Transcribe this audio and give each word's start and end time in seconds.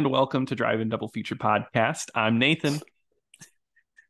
and 0.00 0.10
welcome 0.10 0.46
to 0.46 0.54
Drive 0.54 0.80
In 0.80 0.88
Double 0.88 1.08
Feature 1.08 1.34
Podcast. 1.34 2.08
I'm 2.14 2.38
Nathan. 2.38 2.80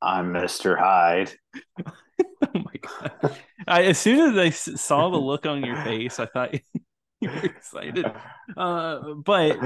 I'm 0.01 0.32
Mr. 0.32 0.79
Hyde. 0.79 1.32
oh 1.85 2.46
my 2.55 2.75
god! 2.81 3.37
I, 3.67 3.82
as 3.82 3.99
soon 3.99 4.31
as 4.31 4.39
I 4.39 4.50
saw 4.50 5.11
the 5.11 5.17
look 5.17 5.46
on 5.46 5.64
your 5.64 5.75
face, 5.85 6.21
I 6.21 6.27
thought 6.27 6.55
you 7.21 7.29
were 7.29 7.45
excited. 7.45 8.07
Uh, 8.57 9.14
but 9.14 9.59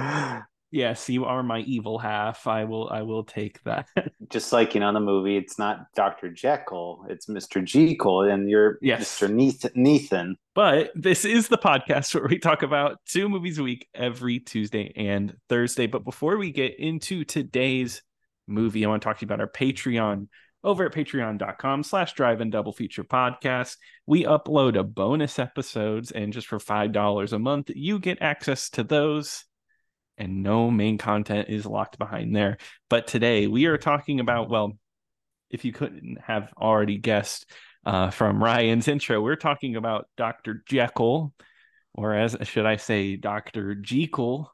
yes, 0.75 1.09
you 1.09 1.25
are 1.25 1.43
my 1.43 1.61
evil 1.61 1.98
half. 1.98 2.46
I 2.46 2.64
will. 2.64 2.88
I 2.91 3.02
will 3.02 3.23
take 3.24 3.62
that. 3.62 3.86
Just 4.29 4.52
like 4.52 4.74
you 4.74 4.80
know, 4.80 4.88
in 4.88 4.95
the 4.95 5.00
movie, 5.00 5.36
it's 5.36 5.59
not 5.59 5.86
Doctor 5.95 6.30
Jekyll; 6.30 7.06
it's 7.09 7.28
Mister 7.28 7.62
Jekyll, 7.62 8.23
and 8.23 8.51
you're 8.51 8.79
Yes. 8.82 9.20
Mister 9.23 9.29
Nathan. 9.74 10.37
But 10.55 10.91
this 10.95 11.24
is 11.24 11.48
the 11.48 11.59
podcast 11.59 12.15
where 12.20 12.27
we 12.29 12.38
talk 12.38 12.62
about 12.62 12.98
two 13.06 13.29
movies 13.29 13.59
a 13.59 13.62
week 13.62 13.88
every 13.95 14.41
Tuesday 14.41 14.92
and 14.96 15.37
Thursday. 15.48 15.87
But 15.87 16.05
before 16.05 16.37
we 16.37 16.51
get 16.51 16.79
into 16.79 17.24
today's 17.24 18.02
movie, 18.46 18.84
I 18.84 18.88
want 18.88 19.02
to 19.02 19.06
talk 19.09 19.18
to 19.18 19.23
you 19.23 19.27
about 19.29 19.41
our 19.41 19.48
Patreon. 19.51 20.29
Over 20.62 20.87
at 20.87 20.93
patreon.com 20.95 21.82
slash 21.82 22.15
drive 22.15 22.41
in 22.41 22.48
double 22.48 22.73
feature 22.73 23.04
podcast, 23.04 23.77
we 24.06 24.24
upload 24.24 24.79
a 24.79 24.82
bonus 24.82 25.38
episodes, 25.38 26.10
and 26.10 26.32
just 26.32 26.46
for 26.46 26.59
$5 26.59 27.32
a 27.34 27.38
month, 27.38 27.70
you 27.74 27.98
get 27.98 28.23
access 28.23 28.70
to 28.70 28.82
those. 28.82 29.45
And 30.16 30.42
no 30.42 30.70
main 30.70 30.96
content 30.98 31.48
is 31.48 31.66
locked 31.66 31.98
behind 31.98 32.36
there. 32.36 32.59
But 32.88 33.06
today 33.06 33.46
we 33.46 33.66
are 33.66 33.78
talking 33.78 34.20
about, 34.20 34.48
well, 34.48 34.73
if 35.50 35.64
you 35.64 35.73
couldn't 35.73 36.18
have 36.20 36.52
already 36.56 36.98
guessed, 36.98 37.46
uh, 37.87 38.10
from 38.10 38.43
Ryan's 38.43 38.88
intro. 38.88 39.21
We're 39.21 39.37
talking 39.37 39.76
about 39.76 40.09
Dr. 40.16 40.62
Jekyll, 40.66 41.34
or 41.95 42.15
as 42.15 42.37
should 42.43 42.66
I 42.66 42.76
say, 42.76 43.16
Dr. 43.16 43.74
Jekyll 43.74 44.51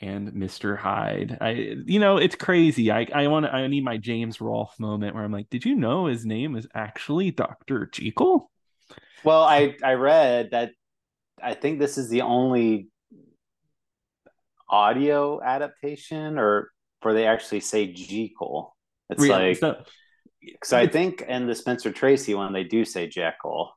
and 0.00 0.32
Mr. 0.32 0.76
Hyde. 0.76 1.38
I, 1.40 1.50
you 1.84 2.00
know, 2.00 2.16
it's 2.16 2.34
crazy. 2.34 2.90
I, 2.90 3.06
I 3.14 3.28
want 3.28 3.46
to, 3.46 3.54
I 3.54 3.66
need 3.66 3.84
my 3.84 3.98
James 3.98 4.40
Rolfe 4.40 4.78
moment 4.78 5.14
where 5.14 5.24
I'm 5.24 5.32
like, 5.32 5.50
did 5.50 5.64
you 5.64 5.74
know 5.76 6.06
his 6.06 6.24
name 6.24 6.56
is 6.56 6.66
actually 6.74 7.30
Dr. 7.30 7.86
Jekyll? 7.86 8.50
Well, 9.22 9.42
I 9.42 9.76
I 9.84 9.94
read 9.94 10.52
that. 10.52 10.72
I 11.42 11.54
think 11.54 11.78
this 11.78 11.98
is 11.98 12.08
the 12.08 12.22
only 12.22 12.88
audio 14.70 15.42
adaptation, 15.42 16.38
or 16.38 16.70
where 17.02 17.14
they 17.14 17.26
actually 17.26 17.60
say 17.60 17.92
Jekyll. 17.92 18.76
It's 19.08 19.22
Really? 19.22 19.48
like 19.50 19.56
So- 19.56 19.82
because 20.40 20.72
I 20.72 20.86
think 20.86 21.20
in 21.22 21.46
the 21.46 21.54
Spencer 21.54 21.92
Tracy 21.92 22.34
one 22.34 22.52
they 22.54 22.64
do 22.64 22.84
say 22.86 23.06
Jekyll. 23.08 23.72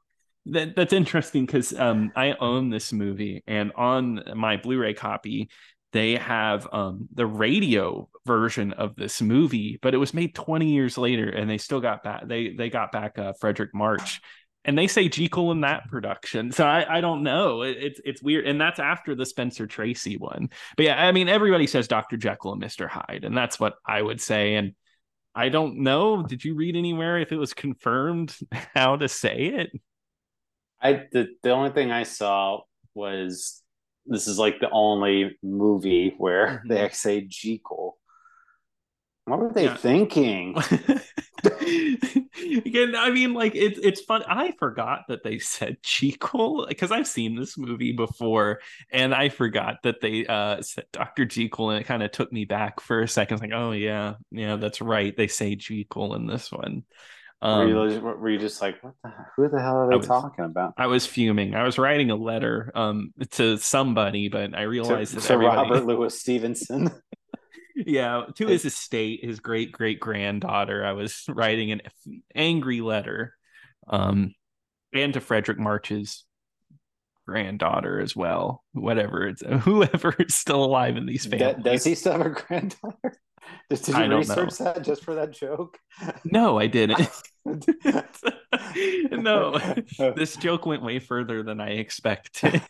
that 0.45 0.75
that's 0.75 0.93
interesting 0.93 1.45
because 1.45 1.77
um 1.77 2.11
I 2.15 2.33
own 2.39 2.69
this 2.69 2.93
movie 2.93 3.43
and 3.47 3.71
on 3.75 4.21
my 4.35 4.57
Blu-ray 4.57 4.93
copy 4.93 5.49
they 5.91 6.15
have 6.15 6.67
um 6.71 7.07
the 7.13 7.25
radio 7.25 8.07
version 8.25 8.71
of 8.73 8.95
this 8.95 9.21
movie, 9.21 9.77
but 9.81 9.93
it 9.93 9.97
was 9.97 10.13
made 10.13 10.33
20 10.35 10.71
years 10.71 10.97
later 10.97 11.27
and 11.29 11.49
they 11.49 11.57
still 11.57 11.81
got 11.81 12.01
back 12.03 12.27
they 12.27 12.53
they 12.53 12.69
got 12.69 12.91
back 12.93 13.17
uh 13.19 13.33
Fredric 13.41 13.69
March 13.73 14.21
and 14.65 14.77
they 14.77 14.87
say 14.87 15.09
Jekyll 15.09 15.51
in 15.51 15.61
that 15.61 15.89
production. 15.89 16.51
So 16.51 16.65
I, 16.65 16.97
I 16.97 17.01
don't 17.01 17.23
know. 17.23 17.63
It, 17.63 17.77
it's 17.79 18.01
it's 18.05 18.23
weird. 18.23 18.47
And 18.47 18.59
that's 18.59 18.79
after 18.79 19.15
the 19.15 19.25
Spencer 19.25 19.67
Tracy 19.67 20.17
one. 20.17 20.49
But 20.77 20.85
yeah, 20.85 21.03
I 21.03 21.11
mean 21.11 21.29
everybody 21.29 21.67
says 21.67 21.87
Dr. 21.87 22.17
Jekyll 22.17 22.53
and 22.53 22.61
Mr. 22.61 22.87
Hyde, 22.87 23.25
and 23.25 23.35
that's 23.35 23.59
what 23.59 23.75
I 23.85 24.01
would 24.01 24.21
say. 24.21 24.55
And 24.55 24.73
I 25.35 25.49
don't 25.49 25.79
know. 25.79 26.23
Did 26.23 26.45
you 26.45 26.55
read 26.55 26.75
anywhere 26.75 27.17
if 27.19 27.31
it 27.31 27.37
was 27.37 27.53
confirmed 27.53 28.35
how 28.75 28.97
to 28.97 29.07
say 29.07 29.45
it? 29.45 29.71
I 30.81 31.05
the 31.11 31.27
the 31.41 31.51
only 31.51 31.71
thing 31.71 31.91
I 31.91 32.03
saw 32.03 32.61
was 32.93 33.61
this 34.05 34.27
is 34.27 34.37
like 34.37 34.59
the 34.59 34.69
only 34.69 35.37
movie 35.41 36.13
where 36.17 36.63
they 36.67 36.75
mm-hmm. 36.75 36.85
actually 36.85 37.21
say 37.21 37.27
Jekyll. 37.27 37.97
What 39.25 39.39
were 39.39 39.51
they 39.53 39.65
Yeah. 39.65 39.75
thinking? 39.77 40.55
Again, 42.65 42.95
I 42.95 43.09
mean, 43.11 43.33
like 43.33 43.55
it's 43.55 43.79
it's 43.79 44.01
fun. 44.01 44.23
I 44.27 44.51
forgot 44.59 45.01
that 45.07 45.23
they 45.23 45.39
said 45.39 45.77
Jekyll 45.81 46.65
because 46.67 46.91
I've 46.91 47.07
seen 47.07 47.35
this 47.35 47.57
movie 47.57 47.91
before, 47.93 48.59
and 48.91 49.13
I 49.13 49.29
forgot 49.29 49.77
that 49.83 50.01
they 50.01 50.25
uh 50.25 50.61
said 50.61 50.85
Dr. 50.91 51.25
Jekyll, 51.25 51.69
and 51.71 51.79
it 51.81 51.85
kind 51.85 52.03
of 52.03 52.11
took 52.11 52.31
me 52.31 52.45
back 52.45 52.79
for 52.79 53.01
a 53.01 53.07
second. 53.07 53.35
It's 53.35 53.41
like, 53.41 53.51
oh 53.53 53.71
yeah, 53.71 54.15
yeah, 54.31 54.55
that's 54.57 54.81
right. 54.81 55.15
They 55.15 55.27
say 55.27 55.55
Jekyll 55.55 56.15
in 56.15 56.27
this 56.27 56.51
one. 56.51 56.83
were, 57.41 57.47
Um, 57.49 57.67
you, 57.69 57.75
were 58.01 58.29
you 58.29 58.39
just 58.39 58.61
like, 58.61 58.81
what 58.83 58.93
the, 59.03 59.11
who 59.35 59.49
the 59.49 59.59
hell 59.61 59.77
are 59.77 59.89
they 59.89 59.97
was- 59.97 60.07
talking 60.07 60.45
about? 60.45 60.73
I 60.77 60.87
was 60.87 61.05
fuming. 61.05 61.55
I 61.55 61.63
was 61.63 61.77
writing 61.77 62.11
a 62.11 62.15
letter 62.15 62.71
um 62.75 63.13
to 63.31 63.57
somebody, 63.57 64.27
but 64.29 64.53
I 64.55 64.63
To, 64.63 64.67
realized 64.69 65.15
that 65.15 65.21
to 65.23 65.33
everybody- 65.33 65.69
Robert 65.71 65.85
Louis 65.85 66.17
Stevenson. 66.19 66.91
yeah 67.75 68.23
to 68.35 68.47
his 68.47 68.65
estate 68.65 69.23
his 69.23 69.39
great 69.39 69.71
great 69.71 69.99
granddaughter 69.99 70.85
i 70.85 70.93
was 70.93 71.23
writing 71.29 71.71
an 71.71 71.81
angry 72.35 72.81
letter 72.81 73.35
um 73.87 74.33
and 74.93 75.13
to 75.13 75.19
fredric 75.19 75.57
march's 75.57 76.25
granddaughter 77.25 77.99
as 77.99 78.15
well 78.15 78.63
whatever 78.73 79.27
it's 79.27 79.41
whoever 79.61 80.13
is 80.19 80.35
still 80.35 80.63
alive 80.63 80.97
in 80.97 81.05
these 81.05 81.25
families 81.25 81.63
does 81.63 81.83
he 81.83 81.95
still 81.95 82.13
have 82.13 82.25
a 82.25 82.29
granddaughter? 82.29 83.17
Did 83.69 83.95
I 83.95 84.05
you 84.05 84.17
research 84.17 84.57
that 84.59 84.83
just 84.83 85.03
for 85.03 85.15
that 85.15 85.31
joke? 85.31 85.77
no 86.23 86.57
i 86.57 86.67
didn't 86.67 87.09
no 89.11 89.57
this 90.15 90.35
joke 90.37 90.65
went 90.65 90.81
way 90.83 90.99
further 90.99 91.43
than 91.43 91.59
i 91.59 91.71
expected 91.71 92.61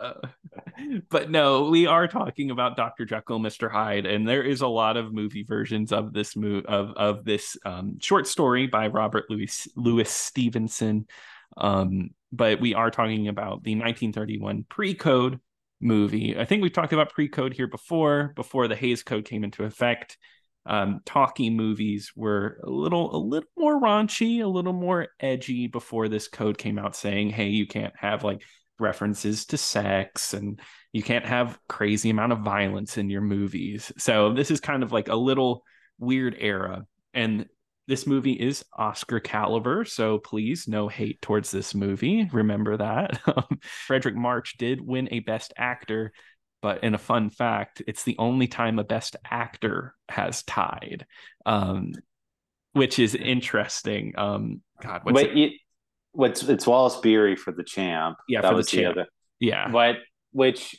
Uh, 0.00 0.14
but 1.10 1.30
no, 1.30 1.68
we 1.70 1.86
are 1.86 2.08
talking 2.08 2.50
about 2.50 2.76
Dr. 2.76 3.04
Jekyll, 3.04 3.40
Mr. 3.40 3.70
Hyde, 3.70 4.06
and 4.06 4.26
there 4.26 4.42
is 4.42 4.60
a 4.60 4.68
lot 4.68 4.96
of 4.96 5.12
movie 5.12 5.42
versions 5.42 5.92
of 5.92 6.12
this 6.12 6.36
mo- 6.36 6.62
of 6.66 6.90
of 6.96 7.24
this 7.24 7.56
um, 7.64 7.98
short 8.00 8.26
story 8.26 8.66
by 8.66 8.88
Robert 8.88 9.24
Louis 9.28 9.68
Louis 9.76 10.08
Stevenson. 10.08 11.06
Um, 11.56 12.10
but 12.32 12.60
we 12.60 12.74
are 12.74 12.90
talking 12.90 13.28
about 13.28 13.62
the 13.62 13.74
1931 13.76 14.64
pre-code 14.68 15.38
movie. 15.80 16.36
I 16.36 16.44
think 16.44 16.62
we've 16.62 16.72
talked 16.72 16.92
about 16.92 17.12
pre-code 17.12 17.52
here 17.52 17.68
before, 17.68 18.32
before 18.34 18.66
the 18.66 18.74
Hays 18.74 19.02
Code 19.02 19.24
came 19.24 19.44
into 19.44 19.64
effect. 19.64 20.18
Um, 20.66 21.00
talkie 21.04 21.50
movies 21.50 22.12
were 22.16 22.58
a 22.64 22.70
little 22.70 23.14
a 23.14 23.18
little 23.18 23.50
more 23.56 23.78
raunchy, 23.80 24.42
a 24.42 24.46
little 24.46 24.72
more 24.72 25.08
edgy 25.20 25.66
before 25.66 26.08
this 26.08 26.26
code 26.26 26.56
came 26.56 26.78
out, 26.78 26.96
saying, 26.96 27.30
"Hey, 27.30 27.48
you 27.48 27.66
can't 27.66 27.94
have 27.98 28.24
like." 28.24 28.42
References 28.78 29.46
to 29.46 29.56
sex 29.56 30.34
and 30.34 30.60
you 30.92 31.02
can't 31.02 31.26
have 31.26 31.58
crazy 31.68 32.10
amount 32.10 32.32
of 32.32 32.40
violence 32.40 32.98
in 32.98 33.10
your 33.10 33.20
movies. 33.20 33.92
So 33.98 34.32
this 34.32 34.50
is 34.50 34.60
kind 34.60 34.82
of 34.82 34.92
like 34.92 35.08
a 35.08 35.16
little 35.16 35.64
weird 35.98 36.36
era 36.38 36.84
and 37.12 37.46
this 37.86 38.06
movie 38.06 38.32
is 38.32 38.64
Oscar 38.72 39.20
caliber, 39.20 39.84
so 39.84 40.18
please 40.18 40.66
no 40.66 40.88
hate 40.88 41.20
towards 41.20 41.50
this 41.50 41.74
movie. 41.74 42.28
Remember 42.32 42.78
that. 42.78 43.20
Fredric 43.86 44.14
March 44.14 44.56
did 44.56 44.80
win 44.80 45.08
a 45.10 45.20
best 45.20 45.52
actor, 45.56 46.12
but 46.62 46.82
in 46.82 46.94
a 46.94 46.98
fun 46.98 47.28
fact, 47.28 47.82
it's 47.86 48.04
the 48.04 48.16
only 48.18 48.46
time 48.46 48.78
a 48.78 48.84
best 48.84 49.16
actor 49.30 49.94
has 50.08 50.42
tied. 50.42 51.06
Um 51.44 51.92
which 52.72 52.98
is 52.98 53.14
interesting. 53.14 54.14
Um 54.16 54.62
god, 54.80 55.02
what's 55.04 55.22
But 55.22 55.36
it? 55.36 55.52
What's 56.14 56.42
it's 56.44 56.66
Wallace 56.66 56.96
Beery 56.96 57.36
for 57.36 57.52
the 57.52 57.62
champ. 57.64 58.16
Yeah, 58.28 58.40
that 58.40 58.48
for 58.48 58.54
the 58.54 58.56
was 58.58 58.68
champ. 58.68 58.96
other. 58.96 59.06
yeah. 59.40 59.68
But 59.70 59.96
which, 60.32 60.74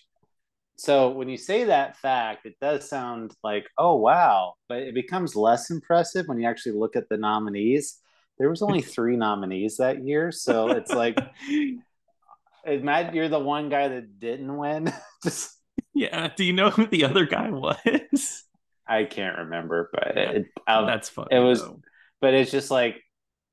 so 0.77 1.09
when 1.11 1.29
you 1.29 1.37
say 1.37 1.65
that 1.65 1.97
fact, 1.97 2.45
it 2.45 2.55
does 2.59 2.89
sound 2.89 3.33
like 3.43 3.67
oh 3.77 3.95
wow, 3.95 4.55
but 4.67 4.79
it 4.79 4.93
becomes 4.95 5.35
less 5.35 5.69
impressive 5.71 6.27
when 6.27 6.39
you 6.39 6.47
actually 6.47 6.73
look 6.73 6.95
at 6.95 7.07
the 7.09 7.17
nominees. 7.17 7.97
There 8.39 8.49
was 8.49 8.61
only 8.61 8.81
three 8.95 9.15
nominees 9.15 9.77
that 9.77 10.03
year, 10.03 10.31
so 10.31 10.69
it's 10.69 10.91
like 10.91 11.17
imagine 12.65 13.15
you're 13.15 13.29
the 13.29 13.39
one 13.39 13.69
guy 13.69 13.87
that 13.87 14.19
didn't 14.19 14.55
win. 14.57 14.91
Just 15.23 15.51
Yeah. 15.93 16.29
Do 16.35 16.43
you 16.43 16.53
know 16.53 16.69
who 16.69 16.87
the 16.87 17.05
other 17.05 17.25
guy 17.25 17.49
was? 17.51 18.43
I 18.87 19.03
can't 19.05 19.37
remember, 19.39 19.89
but 19.93 20.17
it, 20.17 20.45
um, 20.67 20.85
That's 20.85 21.09
funny. 21.09 21.29
it 21.31 21.39
was- 21.39 21.61
though. 21.61 21.79
but 22.21 22.33
it's 22.33 22.51
just 22.51 22.69
like 22.69 23.01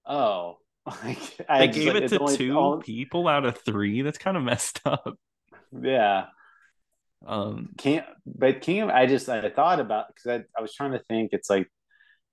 oh, 0.04 0.58
like 1.04 1.18
I 1.48 1.58
They 1.60 1.66
just, 1.68 1.78
gave 1.78 1.94
like, 1.94 2.02
it 2.04 2.08
to 2.08 2.36
two 2.36 2.56
all- 2.58 2.78
people 2.80 3.28
out 3.28 3.44
of 3.44 3.58
three. 3.58 4.02
That's 4.02 4.18
kind 4.18 4.36
of 4.36 4.42
messed 4.42 4.80
up. 4.84 5.18
yeah. 5.80 6.26
Um, 7.24 7.68
can't 7.78 8.04
but 8.26 8.62
can 8.62 8.90
i 8.90 9.06
just 9.06 9.28
i 9.28 9.48
thought 9.48 9.78
about 9.78 10.06
because 10.08 10.26
I, 10.40 10.58
I 10.58 10.60
was 10.60 10.74
trying 10.74 10.90
to 10.90 10.98
think 11.08 11.28
it's 11.32 11.48
like 11.48 11.70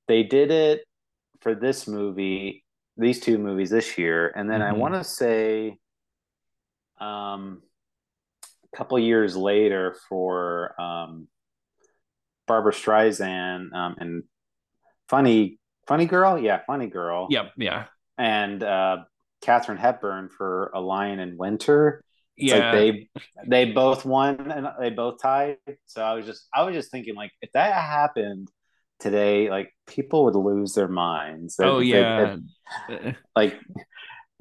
they 0.07 0.23
did 0.23 0.49
it 0.49 0.81
for 1.41 1.53
this 1.53 1.87
movie 1.87 2.65
these 2.97 3.19
two 3.19 3.37
movies 3.37 3.69
this 3.69 3.99
year 3.99 4.33
and 4.35 4.49
then 4.49 4.63
i 4.63 4.71
Mhm. 4.71 4.77
want 4.77 4.95
to 4.95 5.03
say 5.03 5.77
um 6.99 7.61
a 8.73 8.77
couple 8.77 8.97
years 8.97 9.37
later 9.37 9.95
for 10.09 10.73
um 10.81 11.27
barbra 12.47 12.73
streisand 12.73 13.71
um 13.73 13.95
and 13.99 14.23
funny 15.07 15.59
funny 15.87 16.07
girl 16.07 16.35
yeah 16.39 16.61
funny 16.65 16.87
girl 16.87 17.27
yep. 17.29 17.51
Yeah. 17.57 17.85
And 18.19 18.61
uh 18.61 18.97
Katharine 19.41 19.77
Hepburn 19.79 20.29
for 20.29 20.69
A 20.75 20.81
Lion 20.81 21.19
in 21.19 21.37
Winter. 21.37 22.03
It's 22.37 22.51
yeah, 22.53 22.71
like 22.71 22.71
they 22.73 23.09
they 23.47 23.71
both 23.71 24.05
won 24.05 24.51
and 24.51 24.67
they 24.79 24.89
both 24.91 25.21
tied. 25.21 25.57
So 25.85 26.03
I 26.03 26.13
was 26.13 26.25
just 26.25 26.47
I 26.53 26.63
was 26.63 26.75
just 26.75 26.91
thinking 26.91 27.15
like 27.15 27.31
if 27.41 27.51
that 27.53 27.73
happened 27.73 28.51
today, 28.99 29.49
like 29.49 29.73
people 29.87 30.25
would 30.25 30.35
lose 30.35 30.73
their 30.73 30.87
minds. 30.89 31.55
oh 31.59 31.79
They- 31.79 31.91
they- 31.91 31.99
yeah. 32.01 32.35
they- 32.89 33.15
like, 33.35 33.59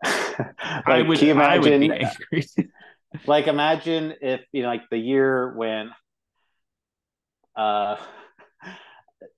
I 0.04 0.82
like, 0.88 1.08
would. 1.08 1.18
can 1.18 1.28
you 1.28 1.40
I 1.40 1.58
would 1.58 1.72
imagine? 1.72 1.80
be 1.80 1.92
angry. 2.32 2.70
like 3.26 3.46
imagine 3.46 4.14
if 4.20 4.40
you 4.52 4.62
know 4.62 4.68
like 4.68 4.82
the 4.90 4.98
year 4.98 5.54
when 5.56 5.90
uh 7.56 7.96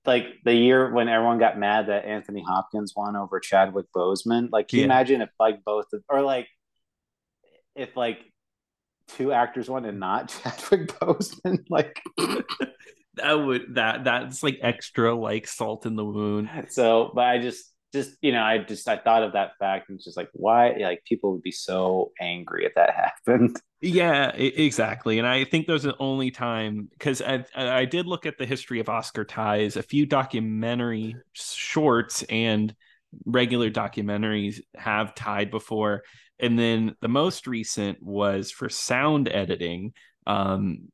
like 0.05 0.25
the 0.43 0.53
year 0.53 0.91
when 0.91 1.07
everyone 1.07 1.37
got 1.39 1.57
mad 1.59 1.87
that 1.87 2.05
Anthony 2.05 2.43
Hopkins 2.47 2.93
won 2.95 3.15
over 3.15 3.39
Chadwick 3.39 3.85
Boseman. 3.95 4.49
Like, 4.51 4.67
can 4.67 4.77
you 4.79 4.81
Yeah. 4.83 4.85
imagine 4.87 5.21
if 5.21 5.29
like 5.39 5.63
both 5.63 5.85
of, 5.93 6.03
or 6.09 6.21
like 6.21 6.47
if 7.75 7.95
like 7.95 8.19
two 9.09 9.31
actors 9.31 9.69
won 9.69 9.85
and 9.85 9.99
not 9.99 10.29
Chadwick 10.43 10.87
Boseman? 10.99 11.65
Like, 11.69 12.01
that 13.15 13.33
would 13.33 13.75
that 13.75 14.03
that's 14.03 14.41
like 14.43 14.59
extra 14.61 15.13
like 15.13 15.47
salt 15.47 15.85
in 15.85 15.95
the 15.95 16.05
wound. 16.05 16.49
so, 16.69 17.11
but 17.13 17.25
I 17.25 17.37
just 17.39 17.70
just 17.93 18.15
you 18.21 18.31
know 18.31 18.41
I 18.41 18.59
just 18.59 18.87
I 18.87 18.97
thought 18.97 19.23
of 19.23 19.33
that 19.33 19.51
fact 19.59 19.89
and 19.89 19.99
just 19.99 20.15
like 20.15 20.29
why 20.33 20.75
like 20.79 21.03
people 21.05 21.33
would 21.33 21.41
be 21.41 21.51
so 21.51 22.11
angry 22.19 22.65
if 22.65 22.73
that 22.75 22.91
happened. 23.27 23.59
Yeah, 23.81 24.29
exactly. 24.29 25.17
And 25.17 25.27
I 25.27 25.43
think 25.43 25.65
those 25.65 25.85
are 25.85 25.91
the 25.91 25.97
only 25.99 26.31
time 26.31 26.87
because 26.91 27.21
I 27.21 27.43
I 27.55 27.85
did 27.85 28.05
look 28.05 28.25
at 28.25 28.37
the 28.37 28.45
history 28.45 28.79
of 28.79 28.89
Oscar 28.89 29.25
ties, 29.25 29.75
a 29.75 29.83
few 29.83 30.05
documentary 30.05 31.15
shorts 31.33 32.23
and 32.23 32.73
regular 33.25 33.69
documentaries 33.69 34.61
have 34.75 35.15
tied 35.15 35.51
before. 35.51 36.03
And 36.39 36.57
then 36.57 36.95
the 37.01 37.09
most 37.09 37.45
recent 37.45 38.01
was 38.01 38.51
for 38.51 38.69
sound 38.69 39.29
editing. 39.29 39.93
Um 40.27 40.89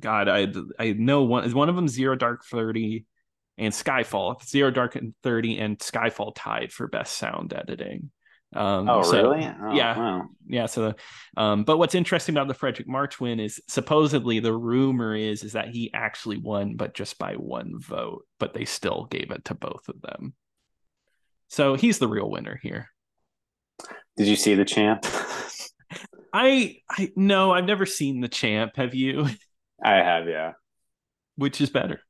God, 0.00 0.28
I 0.28 0.52
I 0.78 0.92
know 0.92 1.24
one 1.24 1.44
is 1.44 1.54
one 1.54 1.68
of 1.68 1.76
them 1.76 1.88
Zero 1.88 2.16
Dark 2.16 2.44
30 2.44 3.04
and 3.58 3.72
Skyfall. 3.72 4.42
Zero 4.46 4.70
Dark 4.70 4.96
and 4.96 5.14
30 5.22 5.58
and 5.58 5.78
Skyfall 5.78 6.32
tied 6.36 6.72
for 6.72 6.88
best 6.88 7.16
sound 7.16 7.52
editing. 7.54 8.10
Um 8.54 8.88
Oh, 8.88 9.02
so- 9.02 9.30
really? 9.30 9.44
Oh, 9.46 9.74
yeah. 9.74 9.98
wow. 9.98 10.28
yeah 10.46 10.66
so 10.66 10.94
um 11.36 11.64
but 11.64 11.78
what's 11.78 11.96
interesting 11.96 12.34
about 12.34 12.46
the 12.46 12.54
fredric 12.54 12.86
march 12.86 13.20
win 13.20 13.40
is 13.40 13.60
supposedly 13.68 14.38
the 14.38 14.52
rumor 14.54 15.16
is 15.16 15.42
is 15.42 15.54
that 15.54 15.68
he 15.68 15.90
actually 15.92 16.38
won 16.38 16.76
but 16.76 16.94
just 16.94 17.18
by 17.18 17.32
one 17.34 17.72
vote 17.80 18.22
but 18.38 18.54
they 18.54 18.64
still 18.64 19.06
gave 19.10 19.32
it 19.32 19.44
to 19.46 19.54
both 19.54 19.88
of 19.88 20.00
them 20.00 20.32
so 21.48 21.74
he's 21.74 21.98
the 21.98 22.06
real 22.08 22.30
winner 22.30 22.58
here 22.62 22.88
Did 24.16 24.28
you 24.28 24.36
see 24.36 24.54
the 24.54 24.64
champ? 24.64 25.04
i 26.32 26.76
i 26.88 27.10
no 27.16 27.50
i've 27.52 27.64
never 27.64 27.84
seen 27.84 28.20
the 28.20 28.28
champ 28.28 28.72
have 28.76 28.94
you 28.94 29.26
I 29.84 29.96
have, 29.96 30.28
yeah. 30.28 30.52
which 31.34 31.60
is 31.60 31.68
better 31.68 32.00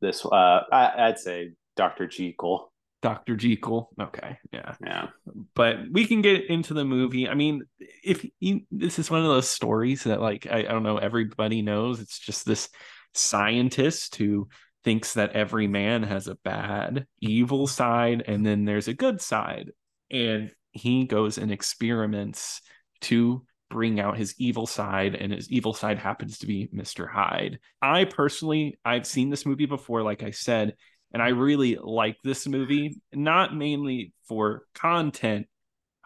This 0.00 0.24
uh 0.24 0.62
I, 0.72 0.92
I'd 1.08 1.18
say 1.18 1.52
Dr. 1.76 2.06
Jekyll. 2.06 2.72
dr 3.02 3.34
jekyll 3.36 3.90
okay 4.00 4.38
yeah 4.52 4.74
Yeah. 4.84 5.08
but 5.54 5.76
we 5.92 6.06
can 6.06 6.22
get 6.22 6.46
into 6.48 6.72
the 6.72 6.84
movie. 6.84 7.28
I 7.28 7.34
mean, 7.34 7.62
if 8.02 8.24
you, 8.40 8.60
this 8.70 8.98
is 8.98 9.10
one 9.10 9.20
of 9.20 9.26
those 9.26 9.48
stories 9.48 10.04
that, 10.04 10.20
like, 10.22 10.46
I, 10.50 10.58
I 10.60 10.62
don't 10.62 10.82
know, 10.84 10.98
everybody 10.98 11.60
knows. 11.62 12.00
It's 12.00 12.18
just 12.18 12.46
this 12.46 12.68
scientist 13.12 14.16
who 14.16 14.48
thinks 14.84 15.14
that 15.14 15.32
every 15.32 15.66
man 15.66 16.02
has 16.02 16.28
a 16.28 16.36
bad, 16.44 17.06
evil 17.20 17.66
side, 17.66 18.22
and 18.26 18.44
then 18.44 18.64
there's 18.64 18.88
a 18.88 18.94
good 18.94 19.20
side, 19.20 19.70
and 20.10 20.50
he 20.72 21.04
goes 21.06 21.38
and 21.38 21.50
experiments 21.52 22.60
to 23.02 23.44
bring 23.74 23.98
out 23.98 24.16
his 24.16 24.36
evil 24.38 24.68
side 24.68 25.16
and 25.16 25.32
his 25.32 25.50
evil 25.50 25.74
side 25.74 25.98
happens 25.98 26.38
to 26.38 26.46
be 26.46 26.68
Mr. 26.72 27.10
Hyde. 27.10 27.58
I 27.82 28.04
personally 28.04 28.78
I've 28.84 29.04
seen 29.04 29.30
this 29.30 29.44
movie 29.44 29.66
before 29.66 30.04
like 30.04 30.22
I 30.22 30.30
said 30.30 30.76
and 31.12 31.20
I 31.20 31.30
really 31.30 31.76
like 31.82 32.18
this 32.22 32.46
movie 32.46 33.00
not 33.12 33.52
mainly 33.52 34.12
for 34.28 34.62
content. 34.76 35.48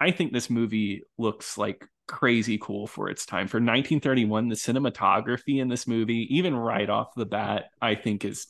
I 0.00 0.12
think 0.12 0.32
this 0.32 0.48
movie 0.48 1.02
looks 1.18 1.58
like 1.58 1.86
crazy 2.06 2.56
cool 2.56 2.86
for 2.86 3.10
its 3.10 3.26
time. 3.26 3.48
For 3.48 3.58
1931 3.58 4.48
the 4.48 4.54
cinematography 4.54 5.60
in 5.60 5.68
this 5.68 5.86
movie 5.86 6.26
even 6.34 6.56
right 6.56 6.88
off 6.88 7.14
the 7.16 7.26
bat 7.26 7.66
I 7.82 7.96
think 7.96 8.24
is 8.24 8.46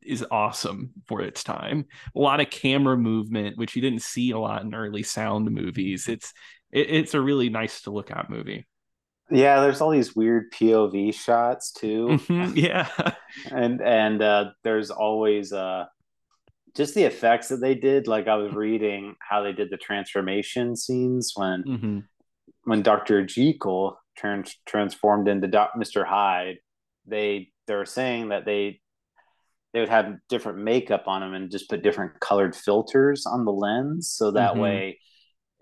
is 0.00 0.24
awesome 0.30 0.92
for 1.04 1.20
its 1.20 1.44
time. 1.44 1.84
A 2.16 2.18
lot 2.18 2.40
of 2.40 2.48
camera 2.48 2.96
movement 2.96 3.58
which 3.58 3.76
you 3.76 3.82
didn't 3.82 4.00
see 4.00 4.30
a 4.30 4.38
lot 4.38 4.62
in 4.62 4.74
early 4.74 5.02
sound 5.02 5.50
movies. 5.50 6.08
It's 6.08 6.32
it, 6.74 6.90
it's 6.90 7.14
a 7.14 7.20
really 7.20 7.48
nice 7.48 7.82
to 7.82 7.90
look 7.90 8.10
at 8.10 8.28
movie. 8.28 8.66
Yeah, 9.30 9.60
there's 9.62 9.80
all 9.80 9.90
these 9.90 10.14
weird 10.14 10.52
POV 10.52 11.14
shots 11.14 11.72
too. 11.72 12.08
Mhm, 12.10 12.56
yeah. 12.68 12.88
and 13.50 13.80
and 13.80 14.22
uh 14.22 14.50
there's 14.62 14.90
always 14.90 15.52
uh 15.52 15.86
just 16.76 16.94
the 16.94 17.04
effects 17.04 17.48
that 17.48 17.56
they 17.60 17.74
did 17.74 18.06
like 18.06 18.28
i 18.28 18.34
was 18.36 18.52
reading 18.52 19.14
how 19.20 19.42
they 19.42 19.52
did 19.52 19.70
the 19.70 19.76
transformation 19.76 20.76
scenes 20.76 21.32
when 21.34 21.62
hmm 21.62 21.98
when 22.64 22.82
dr 22.82 23.26
jekyll 23.26 23.98
trans- 24.16 24.56
transformed 24.66 25.26
into 25.28 25.48
doc- 25.48 25.72
mr 25.76 26.04
hyde 26.06 26.56
they 27.06 27.48
they 27.66 27.74
were 27.74 27.84
saying 27.84 28.28
that 28.28 28.44
they 28.44 28.80
they 29.72 29.80
would 29.80 29.88
have 29.88 30.14
different 30.28 30.58
makeup 30.58 31.04
on 31.08 31.20
them 31.20 31.34
and 31.34 31.50
just 31.50 31.68
put 31.68 31.82
different 31.82 32.20
colored 32.20 32.54
filters 32.54 33.26
on 33.26 33.44
the 33.44 33.52
lens 33.52 34.08
so 34.08 34.30
that 34.30 34.54
Mhm. 34.54 34.60
way 34.60 35.00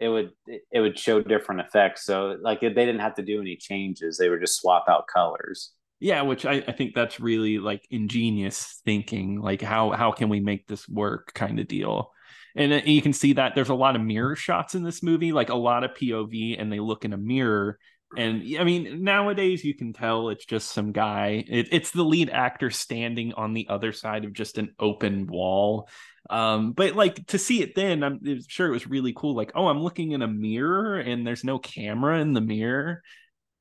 it 0.02 0.08
would 0.08 0.30
it 0.46 0.80
would 0.80 0.98
show 0.98 1.22
different 1.22 1.60
effects 1.60 2.04
so 2.04 2.36
like 2.42 2.60
they 2.60 2.68
didn't 2.70 3.00
have 3.00 3.14
to 3.14 3.22
do 3.22 3.40
any 3.40 3.56
changes 3.56 4.16
they 4.18 4.28
would 4.28 4.40
just 4.40 4.60
swap 4.60 4.84
out 4.88 5.04
colors 5.06 5.72
Yeah, 6.00 6.22
which 6.22 6.44
I, 6.44 6.54
I 6.66 6.72
think 6.72 6.94
that's 6.94 7.20
really 7.20 7.58
like 7.58 7.86
ingenious 7.90 8.80
thinking. 8.84 9.40
Like 9.40 9.62
how 9.62 9.92
how 9.92 10.10
can 10.10 10.28
we 10.28 10.40
make 10.40 10.66
this 10.66 10.88
work 10.88 11.32
kind 11.34 11.60
of 11.60 11.68
deal. 11.68 12.10
And 12.56 12.72
uh, 12.72 12.80
you 12.84 13.00
can 13.00 13.12
see 13.12 13.34
that 13.34 13.54
there's 13.54 13.68
a 13.68 13.74
lot 13.74 13.94
of 13.96 14.02
mirror 14.02 14.34
shots 14.36 14.74
in 14.74 14.82
this 14.82 15.02
movie, 15.02 15.32
like 15.32 15.48
a 15.50 15.54
lot 15.54 15.84
of 15.84 15.92
POV, 15.94 16.60
and 16.60 16.72
they 16.72 16.80
look 16.80 17.04
in 17.04 17.12
a 17.12 17.16
mirror. 17.16 17.78
And 18.16 18.42
I 18.58 18.64
mean, 18.64 19.04
nowadays 19.04 19.64
you 19.64 19.74
can 19.74 19.92
tell 19.92 20.28
it's 20.28 20.44
just 20.44 20.72
some 20.72 20.92
guy. 20.92 21.44
It, 21.48 21.68
it's 21.70 21.92
the 21.92 22.02
lead 22.04 22.30
actor 22.30 22.70
standing 22.70 23.32
on 23.34 23.54
the 23.54 23.68
other 23.70 23.92
side 23.92 24.24
of 24.24 24.32
just 24.34 24.58
an 24.58 24.74
open 24.78 25.28
wall. 25.28 25.88
Um, 26.32 26.72
but 26.72 26.96
like 26.96 27.26
to 27.28 27.38
see 27.38 27.62
it 27.62 27.74
then, 27.74 28.02
I'm 28.02 28.20
sure 28.48 28.66
it 28.66 28.72
was 28.72 28.86
really 28.86 29.12
cool. 29.14 29.34
Like, 29.36 29.52
oh, 29.54 29.68
I'm 29.68 29.82
looking 29.82 30.12
in 30.12 30.22
a 30.22 30.28
mirror 30.28 30.98
and 30.98 31.26
there's 31.26 31.44
no 31.44 31.58
camera 31.58 32.20
in 32.20 32.32
the 32.32 32.40
mirror. 32.40 33.02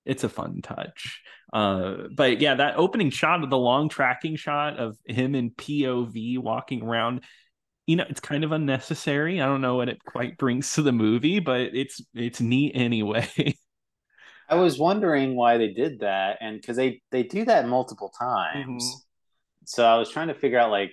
It's 0.05 0.23
a 0.23 0.29
fun 0.29 0.61
touch. 0.61 1.21
Uh, 1.53 2.07
but 2.15 2.39
yeah, 2.39 2.55
that 2.55 2.77
opening 2.77 3.09
shot 3.09 3.43
of 3.43 3.49
the 3.49 3.57
long 3.57 3.89
tracking 3.89 4.37
shot 4.37 4.77
of 4.77 4.97
him 5.05 5.35
in 5.35 5.51
POV 5.51 6.39
walking 6.39 6.81
around, 6.81 7.21
you 7.87 7.97
know, 7.97 8.05
it's 8.09 8.21
kind 8.21 8.43
of 8.45 8.53
unnecessary. 8.53 9.41
I 9.41 9.45
don't 9.45 9.61
know 9.61 9.75
what 9.75 9.89
it 9.89 10.03
quite 10.05 10.37
brings 10.37 10.73
to 10.75 10.81
the 10.81 10.93
movie, 10.93 11.39
but 11.39 11.61
it's 11.73 12.01
it's 12.15 12.39
neat 12.39 12.71
anyway. 12.73 13.27
I 14.49 14.55
was 14.55 14.79
wondering 14.79 15.35
why 15.35 15.57
they 15.57 15.73
did 15.73 15.99
that, 15.99 16.37
and 16.41 16.59
because 16.59 16.77
they 16.77 17.01
they 17.11 17.23
do 17.23 17.45
that 17.45 17.67
multiple 17.67 18.13
times. 18.17 18.83
Mhm. 18.83 19.01
So 19.65 19.85
I 19.85 19.97
was 19.97 20.09
trying 20.09 20.29
to 20.29 20.33
figure 20.33 20.57
out 20.59 20.71
like, 20.71 20.91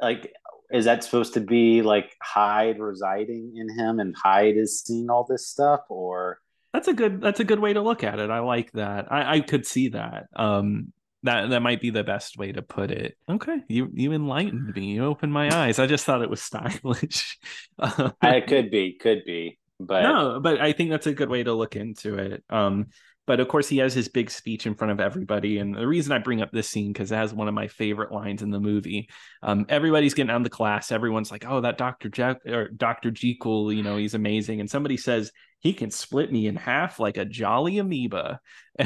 like 0.00 0.32
is 0.72 0.86
that 0.86 1.04
supposed 1.04 1.34
to 1.34 1.40
be 1.40 1.82
like 1.82 2.16
Hyde 2.22 2.78
residing 2.78 3.54
in 3.56 3.78
him, 3.78 4.00
and 4.00 4.14
Hyde 4.16 4.56
is 4.56 4.80
seeing 4.80 5.10
all 5.10 5.24
this 5.28 5.46
stuff, 5.46 5.80
or 5.88 6.40
that's 6.72 6.88
a 6.88 6.94
good 6.94 7.20
that's 7.20 7.40
a 7.40 7.44
good 7.44 7.60
way 7.60 7.72
to 7.72 7.82
look 7.82 8.04
at 8.04 8.18
it. 8.18 8.30
I 8.30 8.40
like 8.40 8.72
that. 8.72 9.10
I, 9.12 9.36
I 9.36 9.40
could 9.40 9.66
see 9.66 9.88
that. 9.88 10.26
Um 10.34 10.92
that 11.22 11.50
that 11.50 11.60
might 11.60 11.80
be 11.80 11.90
the 11.90 12.04
best 12.04 12.36
way 12.36 12.52
to 12.52 12.62
put 12.62 12.90
it. 12.90 13.16
Okay, 13.28 13.58
you 13.68 13.90
you 13.92 14.12
enlightened 14.12 14.74
me. 14.74 14.92
You 14.94 15.06
opened 15.06 15.32
my 15.32 15.54
eyes. 15.54 15.78
I 15.78 15.86
just 15.86 16.04
thought 16.04 16.22
it 16.22 16.30
was 16.30 16.42
stylish. 16.42 17.38
Uh, 17.76 18.10
it 18.22 18.46
could 18.46 18.70
be, 18.70 18.92
could 18.92 19.24
be, 19.24 19.58
but 19.80 20.02
no 20.02 20.40
but 20.40 20.60
i 20.60 20.72
think 20.72 20.90
that's 20.90 21.06
a 21.06 21.12
good 21.12 21.28
way 21.28 21.42
to 21.42 21.52
look 21.52 21.76
into 21.76 22.16
it 22.16 22.44
um 22.50 22.86
but 23.26 23.40
of 23.40 23.48
course 23.48 23.68
he 23.68 23.78
has 23.78 23.94
his 23.94 24.08
big 24.08 24.30
speech 24.30 24.66
in 24.66 24.74
front 24.74 24.90
of 24.90 25.00
everybody 25.00 25.58
and 25.58 25.74
the 25.74 25.86
reason 25.86 26.12
i 26.12 26.18
bring 26.18 26.42
up 26.42 26.50
this 26.52 26.68
scene 26.68 26.92
because 26.92 27.10
it 27.10 27.16
has 27.16 27.32
one 27.32 27.48
of 27.48 27.54
my 27.54 27.68
favorite 27.68 28.12
lines 28.12 28.42
in 28.42 28.50
the 28.50 28.60
movie 28.60 29.08
um 29.42 29.66
everybody's 29.68 30.14
getting 30.14 30.30
out 30.30 30.38
of 30.38 30.44
the 30.44 30.50
class 30.50 30.92
everyone's 30.92 31.30
like 31.30 31.44
oh 31.46 31.60
that 31.60 31.78
dr 31.78 32.08
jack 32.10 32.38
or 32.46 32.68
dr 32.68 33.10
jekyll 33.10 33.72
you 33.72 33.82
know 33.82 33.96
he's 33.96 34.14
amazing 34.14 34.60
and 34.60 34.70
somebody 34.70 34.96
says 34.96 35.32
he 35.60 35.72
can 35.72 35.90
split 35.90 36.30
me 36.30 36.46
in 36.46 36.56
half 36.56 37.00
like 37.00 37.16
a 37.16 37.24
jolly 37.24 37.78
amoeba 37.78 38.40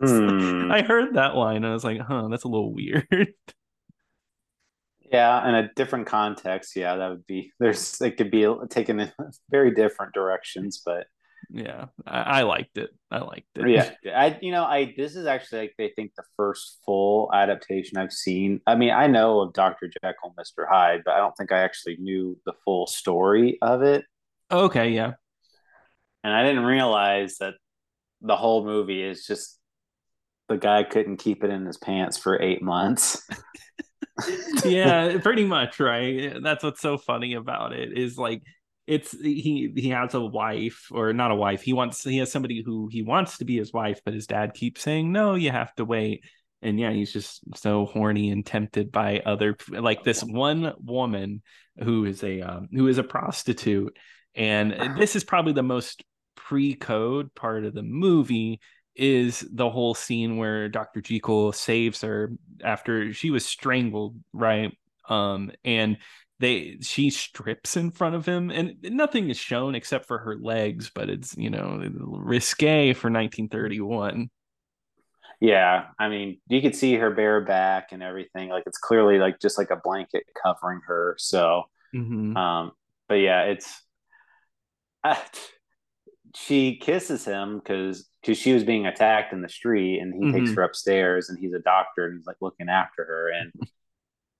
Hmm. 0.00 0.70
i 0.72 0.82
heard 0.82 1.14
that 1.14 1.36
line 1.36 1.58
and 1.58 1.66
i 1.66 1.72
was 1.72 1.84
like 1.84 2.00
huh 2.00 2.26
that's 2.28 2.42
a 2.42 2.48
little 2.48 2.74
weird 2.74 3.32
yeah, 5.12 5.48
in 5.48 5.54
a 5.54 5.72
different 5.74 6.06
context, 6.06 6.74
yeah, 6.76 6.96
that 6.96 7.08
would 7.08 7.26
be. 7.26 7.52
There's 7.58 8.00
it 8.00 8.16
could 8.16 8.30
be 8.30 8.52
taken 8.70 9.00
in 9.00 9.12
very 9.50 9.72
different 9.72 10.12
directions, 10.14 10.82
but 10.84 11.06
yeah 11.50 11.86
I, 12.06 12.20
I 12.20 12.42
liked 12.42 12.78
it 12.78 12.90
i 13.10 13.18
liked 13.18 13.46
it 13.56 13.68
yeah 13.68 13.90
i 14.16 14.38
you 14.42 14.50
know 14.50 14.64
i 14.64 14.94
this 14.96 15.14
is 15.14 15.26
actually 15.26 15.60
like 15.60 15.74
they 15.78 15.92
think 15.94 16.12
the 16.16 16.24
first 16.36 16.80
full 16.84 17.30
adaptation 17.32 17.98
i've 17.98 18.12
seen 18.12 18.60
i 18.66 18.74
mean 18.74 18.90
i 18.90 19.06
know 19.06 19.40
of 19.40 19.52
dr 19.52 19.88
jekyll 20.02 20.34
and 20.36 20.36
mr 20.36 20.68
hyde 20.68 21.02
but 21.04 21.14
i 21.14 21.18
don't 21.18 21.36
think 21.36 21.52
i 21.52 21.58
actually 21.58 21.96
knew 21.98 22.36
the 22.46 22.52
full 22.64 22.86
story 22.86 23.58
of 23.62 23.82
it 23.82 24.04
okay 24.50 24.90
yeah 24.90 25.12
and 26.26 26.34
I 26.34 26.42
didn't 26.42 26.64
realize 26.64 27.36
that 27.38 27.54
the 28.20 28.34
whole 28.34 28.64
movie 28.64 29.00
is 29.00 29.24
just 29.24 29.60
the 30.48 30.56
guy 30.56 30.82
couldn't 30.82 31.18
keep 31.18 31.44
it 31.44 31.50
in 31.50 31.64
his 31.64 31.76
pants 31.76 32.18
for 32.18 32.42
eight 32.42 32.62
months. 32.62 33.24
yeah, 34.64 35.18
pretty 35.18 35.44
much, 35.44 35.78
right? 35.78 36.42
That's 36.42 36.64
what's 36.64 36.80
so 36.80 36.98
funny 36.98 37.34
about 37.34 37.74
it 37.74 37.96
is 37.96 38.18
like 38.18 38.42
it's 38.86 39.12
he 39.20 39.72
he 39.74 39.90
has 39.90 40.14
a 40.14 40.20
wife 40.20 40.88
or 40.90 41.12
not 41.12 41.30
a 41.30 41.34
wife. 41.34 41.62
He 41.62 41.72
wants 41.72 42.04
he 42.04 42.18
has 42.18 42.30
somebody 42.30 42.62
who 42.64 42.88
he 42.90 43.02
wants 43.02 43.38
to 43.38 43.44
be 43.44 43.56
his 43.56 43.72
wife, 43.72 44.00
but 44.04 44.14
his 44.14 44.26
dad 44.26 44.54
keeps 44.54 44.82
saying 44.82 45.10
no, 45.12 45.34
you 45.34 45.50
have 45.50 45.74
to 45.76 45.84
wait. 45.84 46.24
And 46.62 46.78
yeah, 46.78 46.90
he's 46.90 47.12
just 47.12 47.40
so 47.56 47.86
horny 47.86 48.30
and 48.30 48.46
tempted 48.46 48.92
by 48.92 49.20
other 49.26 49.56
like 49.68 50.04
this 50.04 50.22
one 50.22 50.72
woman 50.82 51.42
who 51.82 52.04
is 52.04 52.22
a 52.22 52.40
um, 52.40 52.68
who 52.72 52.88
is 52.88 52.98
a 52.98 53.02
prostitute, 53.02 53.96
and 54.34 54.72
this 54.98 55.16
is 55.16 55.24
probably 55.24 55.52
the 55.52 55.62
most 55.62 56.04
pre-code 56.36 57.34
part 57.34 57.64
of 57.64 57.74
the 57.74 57.82
movie 57.82 58.60
is 58.94 59.46
the 59.52 59.68
whole 59.68 59.94
scene 59.94 60.36
where 60.36 60.68
Dr. 60.68 61.00
Jekyll 61.00 61.52
saves 61.52 62.00
her 62.00 62.32
after 62.64 63.12
she 63.12 63.30
was 63.30 63.44
strangled, 63.44 64.16
right? 64.32 64.72
Um, 65.08 65.52
and 65.64 65.98
they 66.38 66.76
she 66.82 67.10
strips 67.10 67.76
in 67.76 67.90
front 67.90 68.14
of 68.14 68.26
him 68.26 68.50
and 68.50 68.76
nothing 68.82 69.30
is 69.30 69.38
shown 69.38 69.74
except 69.74 70.06
for 70.06 70.18
her 70.18 70.36
legs 70.36 70.90
but 70.94 71.08
it's 71.08 71.36
you 71.36 71.50
know 71.50 71.82
risque 72.02 72.92
for 72.92 73.10
1931 73.10 74.28
yeah 75.40 75.86
i 75.98 76.08
mean 76.08 76.38
you 76.48 76.60
could 76.60 76.74
see 76.74 76.94
her 76.94 77.10
bare 77.10 77.40
back 77.40 77.92
and 77.92 78.02
everything 78.02 78.48
like 78.48 78.64
it's 78.66 78.78
clearly 78.78 79.18
like 79.18 79.40
just 79.40 79.58
like 79.58 79.70
a 79.70 79.80
blanket 79.82 80.24
covering 80.42 80.80
her 80.86 81.14
so 81.18 81.64
mm-hmm. 81.94 82.36
um 82.36 82.72
but 83.08 83.16
yeah 83.16 83.42
it's 83.42 83.82
uh, 85.04 85.14
she 86.34 86.76
kisses 86.76 87.24
him 87.24 87.58
because 87.58 88.08
because 88.20 88.36
she 88.36 88.52
was 88.52 88.64
being 88.64 88.86
attacked 88.86 89.32
in 89.32 89.40
the 89.40 89.48
street 89.48 90.00
and 90.00 90.12
he 90.12 90.20
mm-hmm. 90.20 90.38
takes 90.38 90.54
her 90.54 90.62
upstairs 90.62 91.30
and 91.30 91.38
he's 91.38 91.54
a 91.54 91.60
doctor 91.60 92.06
and 92.06 92.18
he's 92.18 92.26
like 92.26 92.36
looking 92.40 92.68
after 92.68 93.04
her 93.04 93.30
and 93.30 93.52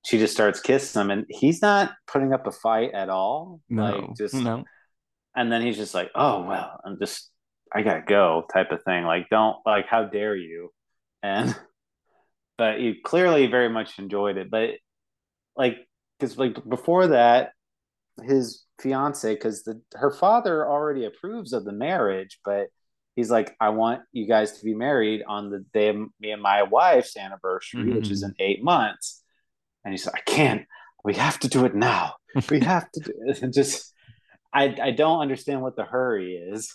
she 0.06 0.18
just 0.18 0.32
starts 0.32 0.60
kissing 0.60 1.02
him 1.02 1.10
and 1.10 1.26
he's 1.28 1.60
not 1.60 1.92
putting 2.06 2.32
up 2.32 2.46
a 2.46 2.52
fight 2.52 2.92
at 2.94 3.08
all 3.08 3.60
no, 3.68 3.82
like 3.82 4.16
just 4.16 4.34
no. 4.34 4.62
And 5.34 5.50
then 5.50 5.62
he's 5.62 5.76
just 5.76 5.94
like 5.94 6.10
oh 6.14 6.42
well 6.44 6.80
i'm 6.84 6.96
just 6.98 7.30
i 7.74 7.82
gotta 7.82 8.02
go 8.06 8.44
type 8.52 8.70
of 8.70 8.82
thing 8.84 9.04
like 9.04 9.28
don't 9.30 9.56
like 9.66 9.86
how 9.88 10.04
dare 10.04 10.36
you? 10.36 10.70
And 11.22 11.54
but 12.58 12.80
you 12.80 12.94
clearly 13.04 13.48
very 13.48 13.68
much 13.68 13.98
enjoyed 13.98 14.36
it 14.36 14.48
but 14.48 14.70
like 15.56 15.76
because 16.18 16.38
like 16.38 16.56
before 16.68 17.08
that 17.08 17.50
his 18.22 18.64
fiance 18.80 19.34
because 19.34 19.64
the 19.64 19.82
her 19.94 20.10
father 20.10 20.66
already 20.66 21.04
approves 21.04 21.52
of 21.52 21.64
the 21.64 21.72
marriage 21.72 22.38
but 22.44 22.68
he's 23.14 23.30
like 23.30 23.54
i 23.60 23.70
want 23.70 24.00
you 24.12 24.26
guys 24.26 24.58
to 24.58 24.64
be 24.64 24.74
married 24.74 25.22
on 25.26 25.50
the 25.50 25.64
day 25.74 25.88
of 25.88 25.96
me 26.20 26.30
and 26.30 26.40
my 26.40 26.62
wife's 26.62 27.16
anniversary 27.16 27.82
mm-hmm. 27.82 27.96
which 27.96 28.10
is 28.10 28.22
in 28.22 28.32
eight 28.38 28.62
months 28.62 29.22
and 29.86 29.92
he 29.92 29.98
said, 29.98 30.14
I 30.16 30.20
can't. 30.28 30.66
We 31.04 31.14
have 31.14 31.38
to 31.38 31.48
do 31.48 31.64
it 31.64 31.74
now. 31.76 32.14
We 32.50 32.58
have 32.64 32.90
to 32.90 33.00
do 33.00 33.12
it. 33.26 33.38
And 33.42 33.52
just, 33.52 33.94
I, 34.52 34.76
I 34.82 34.90
don't 34.90 35.20
understand 35.20 35.62
what 35.62 35.76
the 35.76 35.84
hurry 35.84 36.34
is. 36.34 36.74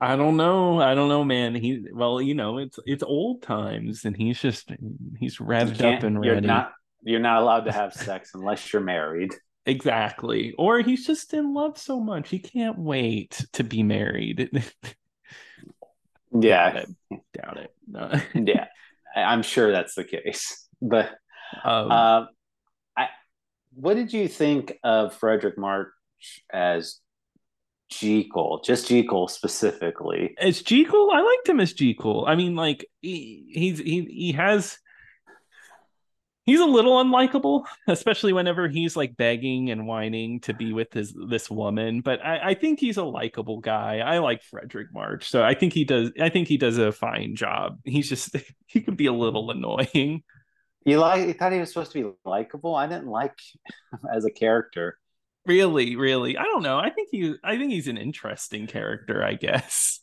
I 0.00 0.16
don't 0.16 0.38
know. 0.38 0.80
I 0.80 0.94
don't 0.94 1.10
know, 1.10 1.24
man. 1.24 1.54
He 1.54 1.84
well, 1.92 2.22
you 2.22 2.34
know, 2.34 2.56
it's 2.56 2.78
it's 2.86 3.02
old 3.02 3.42
times, 3.42 4.04
and 4.06 4.16
he's 4.16 4.40
just 4.40 4.70
he's 5.18 5.36
revved 5.38 5.82
up 5.82 6.04
and 6.04 6.18
ready. 6.18 6.30
You're 6.30 6.40
not 6.40 6.72
you're 7.02 7.20
not 7.20 7.42
allowed 7.42 7.64
to 7.64 7.72
have 7.72 7.92
sex 7.92 8.30
unless 8.32 8.72
you're 8.72 8.80
married. 8.80 9.34
Exactly. 9.66 10.54
Or 10.56 10.80
he's 10.80 11.06
just 11.06 11.34
in 11.34 11.52
love 11.52 11.76
so 11.76 12.00
much 12.00 12.30
he 12.30 12.38
can't 12.38 12.78
wait 12.78 13.44
to 13.52 13.64
be 13.64 13.82
married. 13.82 14.48
yeah. 16.32 16.72
Doubt 16.72 16.76
it. 16.76 17.20
Doubt 17.34 17.56
it. 17.58 17.74
No. 17.86 18.20
yeah. 18.34 18.68
I'm 19.14 19.42
sure 19.42 19.70
that's 19.70 19.94
the 19.94 20.04
case. 20.04 20.66
But 20.80 21.10
um, 21.64 21.90
uh, 21.90 22.24
I, 22.96 23.08
what 23.74 23.94
did 23.94 24.12
you 24.12 24.28
think 24.28 24.78
of 24.82 25.18
Fredric 25.18 25.56
March 25.56 25.88
as 26.52 26.98
Jekyll, 27.90 28.62
just 28.64 28.88
Jekyll 28.88 29.28
specifically? 29.28 30.34
As 30.38 30.62
Jekyll, 30.62 31.10
I 31.10 31.20
liked 31.20 31.48
him 31.48 31.60
as 31.60 31.72
Jekyll. 31.72 32.24
I 32.26 32.34
mean, 32.34 32.54
like 32.56 32.86
he 33.00 33.46
he's 33.52 33.78
he 33.78 34.04
he 34.04 34.32
has 34.32 34.78
he's 36.50 36.60
a 36.60 36.66
little 36.66 37.02
unlikable, 37.02 37.64
especially 37.88 38.32
whenever 38.32 38.68
he's 38.68 38.96
like 38.96 39.16
begging 39.16 39.70
and 39.70 39.86
whining 39.86 40.40
to 40.40 40.54
be 40.54 40.72
with 40.72 40.92
his 40.92 41.14
this 41.28 41.50
woman. 41.50 42.00
But 42.00 42.24
I, 42.24 42.50
I 42.50 42.54
think 42.54 42.80
he's 42.80 42.96
a 42.96 43.04
likable 43.04 43.60
guy. 43.60 43.98
I 43.98 44.18
like 44.18 44.42
Fredric 44.42 44.92
March, 44.92 45.28
so 45.28 45.42
I 45.42 45.54
think 45.54 45.72
he 45.72 45.84
does. 45.84 46.10
I 46.20 46.28
think 46.28 46.48
he 46.48 46.56
does 46.56 46.78
a 46.78 46.92
fine 46.92 47.36
job. 47.36 47.78
He's 47.84 48.08
just 48.08 48.36
he 48.66 48.80
can 48.80 48.94
be 48.94 49.06
a 49.06 49.12
little 49.12 49.50
annoying. 49.50 50.22
You 50.84 50.98
like? 50.98 51.26
You 51.26 51.34
thought 51.34 51.52
he 51.52 51.60
was 51.60 51.72
supposed 51.72 51.92
to 51.92 52.02
be 52.02 52.10
likable? 52.24 52.74
I 52.74 52.86
didn't 52.86 53.08
like 53.08 53.34
as 54.14 54.24
a 54.24 54.30
character. 54.30 54.98
Really, 55.46 55.96
really, 55.96 56.36
I 56.36 56.44
don't 56.44 56.62
know. 56.62 56.78
I 56.78 56.90
think 56.90 57.08
he, 57.10 57.34
I 57.42 57.56
think 57.56 57.72
he's 57.72 57.88
an 57.88 57.96
interesting 57.96 58.66
character. 58.66 59.24
I 59.24 59.34
guess. 59.34 60.00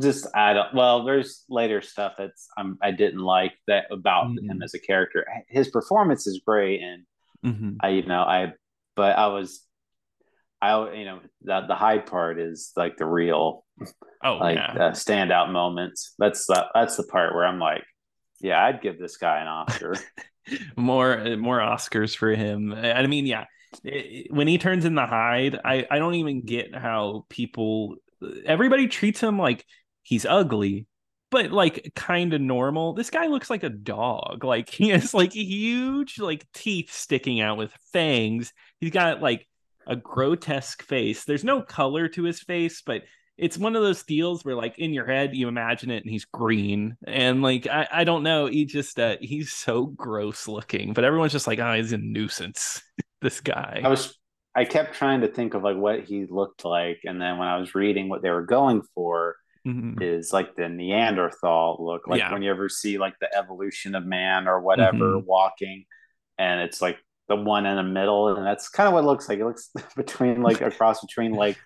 Just 0.00 0.26
I 0.36 0.52
don't. 0.52 0.74
Well, 0.74 1.04
there's 1.04 1.44
later 1.48 1.80
stuff 1.80 2.14
that's 2.18 2.46
um, 2.58 2.76
I 2.82 2.90
didn't 2.90 3.20
like 3.20 3.54
that 3.68 3.86
about 3.90 4.26
mm-hmm. 4.26 4.50
him 4.50 4.62
as 4.62 4.74
a 4.74 4.78
character. 4.78 5.24
His 5.48 5.68
performance 5.68 6.26
is 6.26 6.42
great, 6.46 6.82
and 6.82 7.04
mm-hmm. 7.44 7.76
I, 7.80 7.88
you 7.88 8.02
know, 8.04 8.20
I, 8.20 8.52
but 8.96 9.16
I 9.16 9.28
was, 9.28 9.64
I, 10.60 10.92
you 10.92 11.06
know, 11.06 11.20
the 11.40 11.64
the 11.68 11.74
Hyde 11.74 12.04
part 12.04 12.38
is 12.38 12.70
like 12.76 12.98
the 12.98 13.06
real, 13.06 13.64
oh, 14.22 14.34
like 14.34 14.56
yeah. 14.56 14.72
uh, 14.72 14.90
standout 14.90 15.52
moments. 15.52 16.12
That's 16.18 16.44
the 16.46 16.66
that's 16.74 16.96
the 16.96 17.04
part 17.04 17.34
where 17.34 17.46
I'm 17.46 17.58
like, 17.58 17.84
yeah, 18.40 18.64
I'd 18.64 18.80
give 18.80 18.98
this 18.98 19.16
guy 19.16 19.40
an 19.40 19.48
Oscar. 19.48 19.96
more 20.76 21.36
more 21.36 21.58
Oscars 21.58 22.16
for 22.16 22.30
him. 22.30 22.72
I 22.72 23.06
mean, 23.06 23.26
yeah, 23.26 23.44
when 24.30 24.48
he 24.48 24.58
turns 24.58 24.84
in 24.84 24.94
the 24.94 25.06
Hyde, 25.06 25.58
I 25.64 25.86
I 25.90 25.98
don't 25.98 26.14
even 26.14 26.44
get 26.44 26.74
how 26.74 27.26
people 27.28 27.96
everybody 28.44 28.88
treats 28.88 29.20
him 29.20 29.38
like 29.38 29.64
he's 30.02 30.26
ugly, 30.26 30.86
but 31.30 31.50
like 31.52 31.92
kind 31.94 32.32
of 32.34 32.40
normal. 32.40 32.94
This 32.94 33.10
guy 33.10 33.26
looks 33.26 33.50
like 33.50 33.62
a 33.62 33.68
dog. 33.68 34.44
Like 34.48 34.70
he 34.70 34.90
has 34.90 35.14
like 35.14 35.32
huge 35.32 36.18
like 36.18 36.46
teeth 36.52 36.92
sticking 36.92 37.40
out 37.40 37.58
with 37.58 37.72
fangs. 37.92 38.52
He's 38.80 38.90
got 38.90 39.20
like 39.20 39.46
a 39.86 39.96
grotesque 39.96 40.82
face. 40.82 41.24
There's 41.24 41.44
no 41.44 41.62
color 41.62 42.08
to 42.08 42.22
his 42.24 42.40
face, 42.40 42.82
but 42.84 43.02
it's 43.38 43.56
one 43.56 43.76
of 43.76 43.82
those 43.82 44.02
deals 44.02 44.44
where 44.44 44.56
like 44.56 44.78
in 44.78 44.92
your 44.92 45.06
head 45.06 45.34
you 45.34 45.48
imagine 45.48 45.90
it 45.90 46.02
and 46.02 46.10
he's 46.10 46.24
green 46.26 46.96
and 47.06 47.40
like 47.40 47.66
I, 47.66 47.86
I 47.90 48.04
don't 48.04 48.24
know 48.24 48.46
he 48.46 48.64
just 48.64 48.98
uh, 48.98 49.16
he's 49.20 49.52
so 49.52 49.86
gross 49.86 50.48
looking 50.48 50.92
but 50.92 51.04
everyone's 51.04 51.32
just 51.32 51.46
like 51.46 51.60
oh 51.60 51.74
he's 51.74 51.92
a 51.92 51.98
nuisance 51.98 52.82
this 53.22 53.40
guy 53.40 53.80
I 53.84 53.88
was 53.88 54.18
I 54.54 54.64
kept 54.64 54.94
trying 54.94 55.20
to 55.20 55.28
think 55.28 55.54
of 55.54 55.62
like 55.62 55.76
what 55.76 56.04
he 56.04 56.26
looked 56.26 56.64
like 56.64 57.00
and 57.04 57.20
then 57.20 57.38
when 57.38 57.48
I 57.48 57.58
was 57.58 57.74
reading 57.74 58.08
what 58.08 58.22
they 58.22 58.30
were 58.30 58.44
going 58.44 58.82
for 58.94 59.36
mm-hmm. 59.66 60.02
is 60.02 60.32
like 60.32 60.56
the 60.56 60.68
Neanderthal 60.68 61.76
look 61.80 62.08
like 62.08 62.18
yeah. 62.18 62.32
when 62.32 62.42
you 62.42 62.50
ever 62.50 62.68
see 62.68 62.98
like 62.98 63.14
the 63.20 63.34
evolution 63.36 63.94
of 63.94 64.04
man 64.04 64.48
or 64.48 64.60
whatever 64.60 65.14
mm-hmm. 65.14 65.26
walking 65.26 65.84
and 66.38 66.60
it's 66.60 66.82
like 66.82 66.98
the 67.28 67.36
one 67.36 67.66
in 67.66 67.76
the 67.76 67.82
middle 67.82 68.34
and 68.34 68.44
that's 68.44 68.68
kind 68.68 68.88
of 68.88 68.94
what 68.94 69.04
it 69.04 69.06
looks 69.06 69.28
like 69.28 69.38
it 69.38 69.44
looks 69.44 69.70
between 69.96 70.42
like 70.42 70.60
a 70.60 70.70
cross 70.70 71.00
between 71.00 71.32
like 71.32 71.58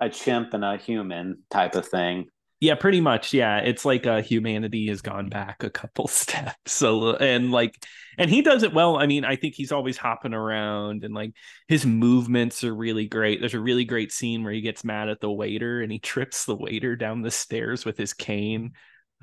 a 0.00 0.08
chimp 0.08 0.54
and 0.54 0.64
a 0.64 0.76
human 0.76 1.42
type 1.50 1.74
of 1.74 1.86
thing. 1.86 2.26
Yeah, 2.60 2.76
pretty 2.76 3.00
much. 3.00 3.34
Yeah, 3.34 3.58
it's 3.58 3.84
like 3.84 4.06
uh, 4.06 4.22
humanity 4.22 4.88
has 4.88 5.02
gone 5.02 5.28
back 5.28 5.62
a 5.62 5.70
couple 5.70 6.08
steps. 6.08 6.72
So 6.72 7.14
and 7.16 7.52
like, 7.52 7.74
and 8.16 8.30
he 8.30 8.42
does 8.42 8.62
it 8.62 8.72
well. 8.72 8.96
I 8.96 9.06
mean, 9.06 9.24
I 9.24 9.36
think 9.36 9.54
he's 9.54 9.72
always 9.72 9.98
hopping 9.98 10.32
around 10.32 11.04
and 11.04 11.14
like 11.14 11.32
his 11.68 11.84
movements 11.84 12.64
are 12.64 12.74
really 12.74 13.06
great. 13.06 13.40
There's 13.40 13.54
a 13.54 13.60
really 13.60 13.84
great 13.84 14.12
scene 14.12 14.44
where 14.44 14.52
he 14.52 14.62
gets 14.62 14.84
mad 14.84 15.08
at 15.08 15.20
the 15.20 15.30
waiter 15.30 15.82
and 15.82 15.92
he 15.92 15.98
trips 16.00 16.46
the 16.46 16.56
waiter 16.56 16.96
down 16.96 17.22
the 17.22 17.30
stairs 17.30 17.84
with 17.84 17.98
his 17.98 18.14
cane. 18.14 18.72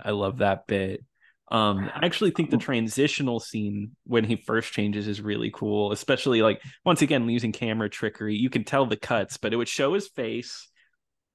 I 0.04 0.12
love 0.12 0.38
that 0.38 0.68
bit. 0.68 1.04
Um, 1.52 1.92
I 1.94 2.06
actually 2.06 2.32
think 2.32 2.50
the 2.50 2.58
transitional 2.58 3.42
scene 3.42 3.92
when 4.06 4.24
he 4.24 4.38
first 4.38 4.72
changes 4.72 5.08
is 5.08 5.20
really 5.20 5.52
cool, 5.54 5.92
especially 5.92 6.42
like 6.42 6.62
once 6.86 7.02
again 7.02 7.28
using 7.28 7.52
camera 7.52 7.90
trickery. 7.90 8.38
You 8.38 8.50
can 8.50 8.64
tell 8.64 8.86
the 8.86 8.96
cuts, 8.96 9.36
but 9.36 9.52
it 9.52 9.58
would 9.58 9.68
show 9.68 9.94
his 9.94 10.08
face, 10.08 10.70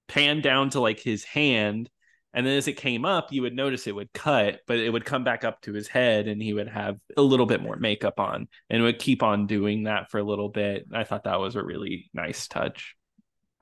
pan 0.08 0.40
down 0.40 0.70
to 0.70 0.80
like 0.80 1.00
his 1.00 1.22
hand, 1.22 1.90
and 2.32 2.46
then 2.46 2.56
as 2.56 2.66
it 2.66 2.78
came 2.78 3.04
up, 3.04 3.30
you 3.30 3.42
would 3.42 3.54
notice 3.54 3.86
it 3.86 3.94
would 3.94 4.12
cut, 4.14 4.60
but 4.66 4.78
it 4.78 4.90
would 4.90 5.04
come 5.04 5.22
back 5.22 5.44
up 5.44 5.60
to 5.62 5.74
his 5.74 5.86
head, 5.86 6.28
and 6.28 6.42
he 6.42 6.54
would 6.54 6.68
have 6.68 6.96
a 7.16 7.22
little 7.22 7.46
bit 7.46 7.62
more 7.62 7.76
makeup 7.76 8.18
on, 8.18 8.48
and 8.70 8.82
would 8.82 8.98
keep 8.98 9.22
on 9.22 9.46
doing 9.46 9.84
that 9.84 10.10
for 10.10 10.18
a 10.18 10.24
little 10.24 10.48
bit. 10.48 10.86
I 10.94 11.04
thought 11.04 11.24
that 11.24 11.40
was 11.40 11.56
a 11.56 11.62
really 11.62 12.10
nice 12.14 12.48
touch. 12.48 12.95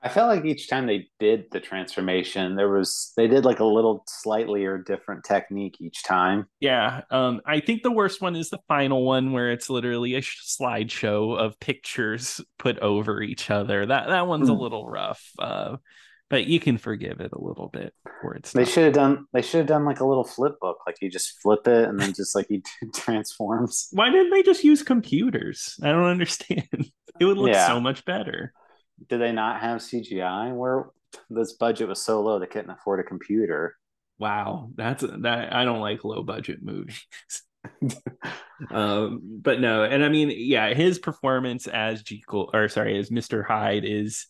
I 0.05 0.09
felt 0.09 0.29
like 0.29 0.45
each 0.45 0.69
time 0.69 0.85
they 0.85 1.07
did 1.19 1.45
the 1.51 1.59
transformation, 1.59 2.55
there 2.55 2.69
was 2.69 3.11
they 3.17 3.27
did 3.27 3.43
like 3.43 3.59
a 3.59 3.65
little 3.65 4.03
slightly 4.07 4.63
or 4.63 4.77
different 4.77 5.23
technique 5.23 5.77
each 5.81 6.03
time. 6.03 6.45
Yeah, 6.59 7.01
um, 7.09 7.41
I 7.43 7.59
think 7.59 7.81
the 7.81 7.91
worst 7.91 8.21
one 8.21 8.35
is 8.35 8.51
the 8.51 8.59
final 8.67 9.03
one 9.03 9.31
where 9.31 9.51
it's 9.51 9.67
literally 9.67 10.13
a 10.13 10.21
slideshow 10.21 11.35
of 11.35 11.59
pictures 11.59 12.39
put 12.59 12.77
over 12.79 13.19
each 13.23 13.49
other. 13.49 13.83
That 13.83 14.07
that 14.09 14.27
one's 14.27 14.47
a 14.47 14.53
hmm. 14.53 14.61
little 14.61 14.87
rough. 14.87 15.27
Uh, 15.39 15.77
but 16.29 16.45
you 16.45 16.59
can 16.59 16.77
forgive 16.77 17.19
it 17.19 17.31
a 17.33 17.41
little 17.41 17.69
bit 17.69 17.93
for 18.21 18.35
its. 18.35 18.51
They 18.51 18.65
should 18.65 18.83
have 18.83 18.93
done. 18.93 19.25
They 19.33 19.41
should 19.41 19.59
have 19.59 19.67
done 19.67 19.85
like 19.85 20.01
a 20.01 20.05
little 20.05 20.23
flip 20.23 20.59
book, 20.59 20.77
like 20.85 20.97
you 21.01 21.09
just 21.09 21.41
flip 21.41 21.67
it 21.67 21.89
and 21.89 21.99
then 21.99 22.13
just 22.13 22.35
like 22.35 22.45
he 22.47 22.61
transforms. 22.93 23.87
Why 23.91 24.11
didn't 24.11 24.29
they 24.29 24.43
just 24.43 24.63
use 24.63 24.83
computers? 24.83 25.79
I 25.81 25.91
don't 25.91 26.03
understand. 26.05 26.91
It 27.19 27.25
would 27.25 27.37
look 27.37 27.53
Yeah. 27.53 27.67
so 27.67 27.79
much 27.79 28.05
better. 28.05 28.53
Did 29.09 29.19
they 29.19 29.31
not 29.31 29.61
have 29.61 29.81
CGI? 29.81 30.51
Where 30.51 30.87
this 31.29 31.53
budget 31.53 31.87
was 31.87 32.01
so 32.01 32.21
low 32.21 32.39
they 32.39 32.47
couldn't 32.47 32.69
afford 32.71 32.99
a 32.99 33.03
computer. 33.03 33.75
Wow, 34.17 34.69
that's 34.75 35.03
that. 35.03 35.53
I 35.53 35.65
don't 35.65 35.81
like 35.81 36.03
low 36.03 36.23
budget 36.23 36.59
movies. 36.63 37.05
um, 38.71 39.19
but 39.41 39.59
no, 39.59 39.83
and 39.83 40.03
I 40.03 40.09
mean, 40.09 40.31
yeah, 40.33 40.73
his 40.73 40.99
performance 40.99 41.67
as 41.67 42.01
Jekyll, 42.03 42.49
or 42.53 42.69
sorry, 42.69 42.97
as 42.97 43.11
Mister 43.11 43.43
Hyde 43.43 43.83
is, 43.85 44.27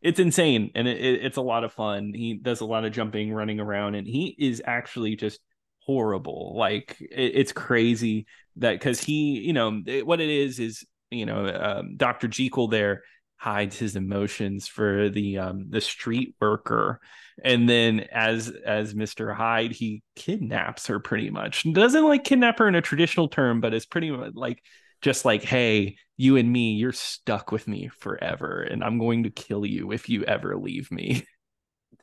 it's 0.00 0.18
insane, 0.20 0.70
and 0.74 0.88
it, 0.88 0.98
it- 1.00 1.24
it's 1.24 1.36
a 1.36 1.42
lot 1.42 1.64
of 1.64 1.72
fun. 1.72 2.12
He 2.14 2.34
does 2.34 2.60
a 2.60 2.64
lot 2.66 2.84
of 2.84 2.92
jumping, 2.92 3.32
running 3.32 3.60
around, 3.60 3.94
and 3.94 4.06
he 4.06 4.34
is 4.38 4.62
actually 4.64 5.16
just 5.16 5.40
horrible. 5.80 6.54
Like 6.56 6.96
it, 7.00 7.32
it's 7.34 7.52
crazy 7.52 8.26
that 8.56 8.72
because 8.72 9.00
he, 9.00 9.40
you 9.40 9.52
know, 9.52 9.80
what 10.04 10.20
it 10.20 10.28
is 10.28 10.58
is, 10.58 10.84
you 11.10 11.26
know, 11.26 11.46
um, 11.48 11.96
Doctor 11.96 12.28
Jekyll 12.28 12.68
there 12.68 13.02
hides 13.42 13.76
his 13.76 13.96
emotions 13.96 14.68
for 14.68 15.08
the 15.08 15.36
um 15.38 15.66
the 15.68 15.80
street 15.80 16.36
worker. 16.40 17.00
And 17.44 17.68
then 17.68 18.06
as 18.12 18.48
as 18.64 18.94
mr 18.94 19.34
hyde 19.34 19.72
he 19.72 20.04
kidnaps 20.14 20.86
her 20.86 21.00
pretty 21.00 21.28
much. 21.28 21.66
Doesn't 21.72 22.04
like 22.04 22.22
kidnap 22.22 22.60
her 22.60 22.68
in 22.68 22.76
a 22.76 22.80
traditional 22.80 23.26
term 23.26 23.60
but 23.60 23.74
it's 23.74 23.84
pretty 23.84 24.12
much 24.12 24.34
like 24.34 24.62
just 25.00 25.24
like 25.24 25.42
hey 25.42 25.96
you 26.16 26.36
and 26.36 26.52
me 26.52 26.74
you're 26.74 26.92
stuck 26.92 27.50
with 27.50 27.66
me 27.66 27.90
forever 27.98 28.62
and 28.62 28.84
i'm 28.84 29.00
going 29.00 29.24
to 29.24 29.30
kill 29.30 29.66
you 29.66 29.90
if 29.90 30.08
you 30.08 30.22
ever 30.22 30.56
leave 30.56 30.92
me. 30.92 31.26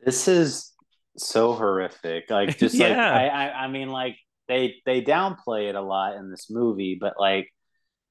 This 0.03 0.27
is 0.27 0.73
so 1.17 1.53
horrific. 1.53 2.29
Like 2.29 2.57
just 2.57 2.77
like 2.77 2.91
I, 2.91 3.27
I 3.27 3.63
I 3.63 3.67
mean 3.69 3.89
like 3.89 4.17
they 4.49 4.75
they 4.85 5.01
downplay 5.01 5.69
it 5.69 5.75
a 5.75 5.81
lot 5.81 6.15
in 6.17 6.29
this 6.29 6.47
movie, 6.49 6.97
but 6.99 7.13
like 7.17 7.47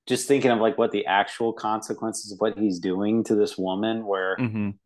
just 0.08 0.26
thinking 0.26 0.50
of 0.50 0.58
like 0.58 0.78
what 0.78 0.90
the 0.90 1.06
actual 1.06 1.52
consequences 1.52 2.32
of 2.32 2.40
what 2.40 2.58
he's 2.58 2.80
doing 2.80 3.22
to 3.24 3.34
this 3.34 3.56
woman 3.58 4.06
where 4.06 4.36
Mhm. 4.36 4.78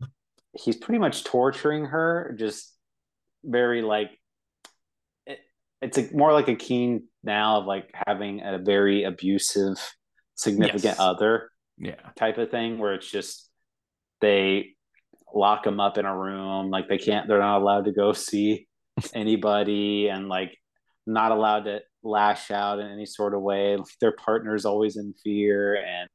he's 0.58 0.76
pretty 0.76 0.98
much 0.98 1.24
torturing 1.24 1.86
her 1.86 2.34
just 2.38 2.76
very 3.44 3.80
like 3.82 4.10
it, 5.26 5.38
it's 5.80 5.96
a, 5.98 6.12
more 6.14 6.32
like 6.32 6.48
a 6.48 6.56
keen 6.56 7.08
now 7.22 7.58
of 7.60 7.66
like 7.66 7.90
having 8.06 8.42
a 8.42 8.58
very 8.58 9.04
abusive 9.04 9.76
significant 10.34 10.84
Yes. 10.84 11.00
other 11.00 11.50
yeah 11.78 12.10
type 12.16 12.36
of 12.38 12.50
thing 12.50 12.78
where 12.78 12.92
it's 12.94 13.10
just 13.10 13.48
they 14.20 14.74
lock 15.34 15.64
them 15.64 15.80
up 15.80 15.96
in 15.98 16.04
a 16.04 16.16
room 16.16 16.68
like 16.70 16.88
they 16.88 16.98
can't 16.98 17.26
they're 17.28 17.38
not 17.38 17.60
allowed 17.62 17.84
to 17.86 17.92
go 17.92 18.12
see 18.12 18.66
anybody 19.14 20.08
and 20.08 20.28
like 20.28 20.58
not 21.06 21.32
allowed 21.32 21.64
to 21.64 21.80
lash 22.02 22.50
out 22.50 22.78
in 22.78 22.86
any 22.86 23.06
sort 23.06 23.34
of 23.34 23.42
way. 23.42 23.76
Their 24.00 24.12
partner's 24.12 24.64
always 24.64 24.96
in 24.96 25.14
fear 25.22 25.76
and 25.76 26.08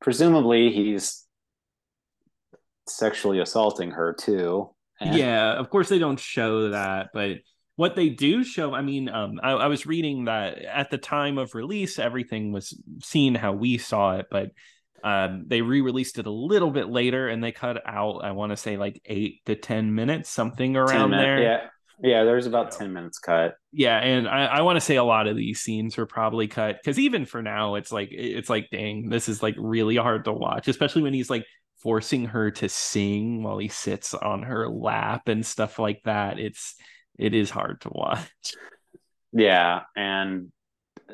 presumably 0.00 0.70
he's 0.70 1.24
sexually 2.86 3.40
assaulting 3.40 3.92
her 3.92 4.12
too. 4.12 4.70
And 5.00 5.16
yeah 5.16 5.52
of 5.54 5.70
course 5.70 5.88
they 5.88 5.98
don't 5.98 6.20
show 6.20 6.70
that 6.70 7.08
but 7.12 7.38
what 7.76 7.96
they 7.96 8.08
do 8.10 8.44
show 8.44 8.72
i 8.72 8.80
mean 8.80 9.08
um 9.08 9.40
I, 9.42 9.50
I 9.50 9.66
was 9.66 9.86
reading 9.86 10.26
that 10.26 10.58
at 10.58 10.90
the 10.90 10.98
time 10.98 11.36
of 11.38 11.54
release 11.54 11.98
everything 11.98 12.52
was 12.52 12.80
seen 13.02 13.34
how 13.34 13.52
we 13.52 13.78
saw 13.78 14.16
it 14.18 14.26
but 14.30 14.50
um 15.02 15.44
they 15.48 15.62
re-released 15.62 16.18
it 16.18 16.26
a 16.26 16.30
little 16.30 16.70
bit 16.70 16.88
later 16.88 17.28
and 17.28 17.42
they 17.42 17.50
cut 17.52 17.82
out 17.84 18.24
i 18.24 18.30
want 18.30 18.50
to 18.50 18.56
say 18.56 18.76
like 18.76 19.00
eight 19.04 19.44
to 19.46 19.56
ten 19.56 19.94
minutes 19.94 20.30
something 20.30 20.76
around 20.76 21.10
there. 21.10 21.42
yeah 21.42 21.66
yeah 22.02 22.24
there's 22.24 22.46
about 22.46 22.72
Yeah. 22.72 22.78
10 22.78 22.92
minutes 22.92 23.18
cut 23.18 23.54
yeah 23.72 23.98
and 23.98 24.28
i, 24.28 24.46
I 24.46 24.62
want 24.62 24.76
to 24.76 24.80
say 24.80 24.96
a 24.96 25.04
lot 25.04 25.26
of 25.26 25.36
these 25.36 25.60
scenes 25.60 25.96
were 25.96 26.06
probably 26.06 26.48
cut 26.48 26.76
because 26.82 26.98
even 26.98 27.24
for 27.26 27.42
now 27.42 27.76
it's 27.76 27.92
like 27.92 28.08
it's 28.10 28.50
like 28.50 28.68
dang 28.72 29.08
this 29.08 29.28
is 29.28 29.42
like 29.42 29.54
really 29.58 29.96
hard 29.96 30.24
to 30.24 30.32
watch 30.32 30.68
especially 30.68 31.02
when 31.02 31.14
he's 31.14 31.30
like 31.30 31.44
forcing 31.82 32.24
her 32.26 32.50
to 32.50 32.68
sing 32.68 33.42
while 33.42 33.58
he 33.58 33.68
sits 33.68 34.14
on 34.14 34.42
her 34.42 34.68
lap 34.68 35.28
and 35.28 35.44
stuff 35.44 35.78
like 35.78 36.00
that 36.04 36.38
it's 36.38 36.74
it 37.18 37.34
is 37.34 37.50
hard 37.50 37.80
to 37.82 37.90
watch 37.92 38.28
Yeah, 39.32 39.82
and 39.96 40.52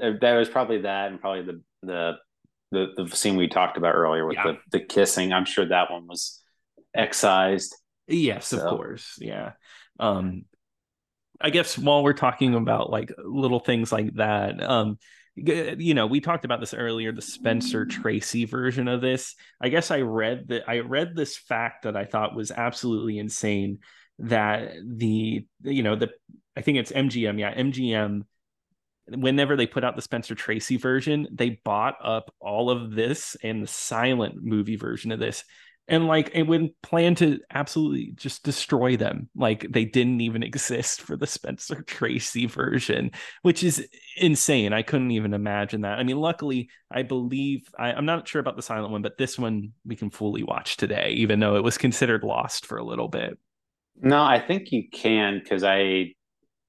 uh, 0.00 0.12
that 0.20 0.34
was 0.34 0.48
probably 0.48 0.82
that, 0.82 1.10
and 1.10 1.20
probably 1.20 1.42
the 1.42 1.62
the 1.82 2.12
the, 2.70 3.04
the 3.04 3.16
scene 3.16 3.36
we 3.36 3.48
talked 3.48 3.76
about 3.78 3.94
earlier 3.94 4.26
with 4.26 4.36
Yeah. 4.36 4.52
the 4.72 4.78
the 4.78 4.84
kissing. 4.84 5.32
I'm 5.32 5.44
sure 5.46 5.66
that 5.66 5.90
one 5.90 6.06
was 6.06 6.42
excised. 6.94 7.74
yes 8.06 8.52
of 8.52 8.60
course 8.60 9.16
yeah 9.20 9.52
um 9.98 10.44
i 11.40 11.50
guess 11.50 11.78
while 11.78 12.02
we're 12.02 12.12
talking 12.12 12.54
about 12.54 12.90
like 12.90 13.12
little 13.24 13.60
things 13.60 13.90
like 13.92 14.14
that 14.14 14.62
um 14.62 14.98
you 15.36 15.94
know 15.94 16.06
we 16.06 16.20
talked 16.20 16.44
about 16.44 16.60
this 16.60 16.74
earlier 16.74 17.12
the 17.12 17.22
spencer 17.22 17.86
tracy 17.86 18.44
version 18.44 18.88
of 18.88 19.00
this. 19.00 19.34
I 19.60 19.68
guess 19.68 19.90
i 19.90 20.00
read 20.00 20.48
that 20.48 20.68
i 20.68 20.80
read 20.80 21.14
this 21.14 21.36
fact 21.36 21.84
that 21.84 21.96
i 21.96 22.04
thought 22.04 22.34
was 22.34 22.50
absolutely 22.50 23.18
insane 23.18 23.78
that 24.18 24.72
the 24.84 25.46
you 25.62 25.82
know 25.82 25.96
the 25.96 26.10
i 26.56 26.60
think 26.60 26.78
it's 26.78 26.92
mgm 26.92 27.38
yeah 27.38 27.54
mgm 27.54 28.24
whenever 29.08 29.56
they 29.56 29.66
put 29.66 29.84
out 29.84 29.96
the 29.96 30.02
spencer 30.02 30.34
tracy 30.34 30.76
version 30.76 31.26
they 31.32 31.60
bought 31.64 31.96
up 32.02 32.34
all 32.40 32.70
of 32.70 32.94
this 32.94 33.36
and 33.42 33.62
the 33.62 33.66
silent 33.66 34.36
movie 34.42 34.76
version 34.76 35.10
of 35.10 35.18
this 35.18 35.44
and 35.90 36.06
like 36.06 36.30
it 36.32 36.44
would 36.44 36.70
plan 36.82 37.14
to 37.16 37.38
absolutely 37.52 38.12
just 38.16 38.44
destroy 38.44 38.96
them 38.96 39.28
like 39.36 39.66
they 39.70 39.84
didn't 39.84 40.22
even 40.22 40.42
exist 40.42 41.02
for 41.02 41.16
the 41.18 41.26
spencer 41.26 41.82
tracy 41.82 42.46
version 42.46 43.10
which 43.42 43.62
is 43.62 43.86
insane 44.16 44.72
i 44.72 44.82
couldn't 44.82 45.10
even 45.10 45.34
imagine 45.34 45.82
that 45.82 45.98
i 45.98 46.02
mean 46.02 46.18
luckily 46.18 46.70
i 46.90 47.02
believe 47.02 47.68
I, 47.78 47.92
i'm 47.92 48.06
not 48.06 48.26
sure 48.28 48.40
about 48.40 48.56
the 48.56 48.62
silent 48.62 48.92
one 48.92 49.02
but 49.02 49.18
this 49.18 49.38
one 49.38 49.72
we 49.84 49.96
can 49.96 50.10
fully 50.10 50.42
watch 50.44 50.78
today 50.78 51.10
even 51.18 51.40
though 51.40 51.56
it 51.56 51.64
was 51.64 51.78
considered 51.78 52.24
lost 52.24 52.66
for 52.66 52.78
a 52.78 52.84
little 52.84 53.08
bit 53.08 53.38
No, 54.02 54.22
I 54.22 54.40
think 54.40 54.72
you 54.72 54.88
can 54.90 55.38
because 55.38 55.62
I 55.62 56.14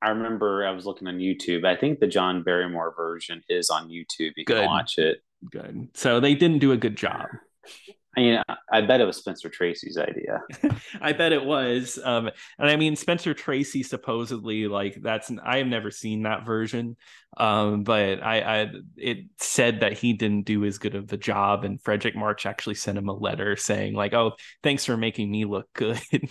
I 0.02 0.10
remember 0.10 0.66
I 0.66 0.72
was 0.72 0.86
looking 0.86 1.08
on 1.08 1.18
YouTube. 1.20 1.66
I 1.66 1.76
think 1.78 2.00
the 2.00 2.08
John 2.08 2.44
Barrymore 2.44 2.94
version 2.96 3.44
is 3.50 3.70
on 3.70 3.90
YouTube. 3.90 4.34
You 4.38 4.46
can 4.48 4.58
Good. 4.58 4.66
watch 4.66 4.98
it. 4.98 5.20
good 5.52 5.90
so 5.96 6.20
they 6.20 6.36
didn't 6.36 6.60
do 6.60 6.72
a 6.72 6.78
good 6.78 6.96
job 6.96 7.38
I 8.18 8.20
mean, 8.20 8.42
I 8.70 8.82
bet 8.82 9.00
it 9.00 9.06
was 9.06 9.16
Spencer 9.16 9.48
Tracy's 9.48 9.98
idea. 9.98 10.42
I 11.02 11.14
bet 11.14 11.32
it 11.32 11.46
was. 11.46 11.98
Um, 12.04 12.30
and 12.60 12.70
I 12.70 12.76
mean, 12.76 12.98
Spencer 12.98 13.34
Tracy 13.34 13.84
supposedly 13.84 14.68
like 14.68 15.02
that's 15.02 15.32
I 15.44 15.60
have 15.60 15.68
never 15.68 15.92
seen 15.92 16.24
that 16.24 16.46
version. 16.46 16.98
Um, 17.38 17.84
but 17.84 18.22
I, 18.22 18.42
I 18.64 18.72
it 18.98 19.20
said 19.40 19.80
that 19.80 19.94
he 19.94 20.12
didn't 20.12 20.46
do 20.46 20.66
as 20.66 20.78
good 20.78 20.96
of 20.96 21.14
a 21.14 21.18
job, 21.18 21.64
and 21.64 21.82
Fredric 21.82 22.16
March 22.16 22.46
actually 22.46 22.76
sent 22.76 22.98
him 22.98 23.08
a 23.08 23.14
letter 23.14 23.56
saying 23.56 23.94
like, 23.94 24.14
"Oh, 24.14 24.34
thanks 24.62 24.84
for 24.84 24.98
making 24.98 25.32
me 25.32 25.46
look 25.46 25.68
good." 25.74 26.02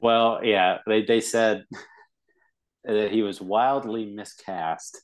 Well, 0.00 0.44
yeah, 0.44 0.78
they 0.86 1.02
they 1.02 1.22
said 1.22 1.64
that 2.84 3.10
he 3.10 3.22
was 3.22 3.40
wildly 3.40 4.04
miscast. 4.04 5.00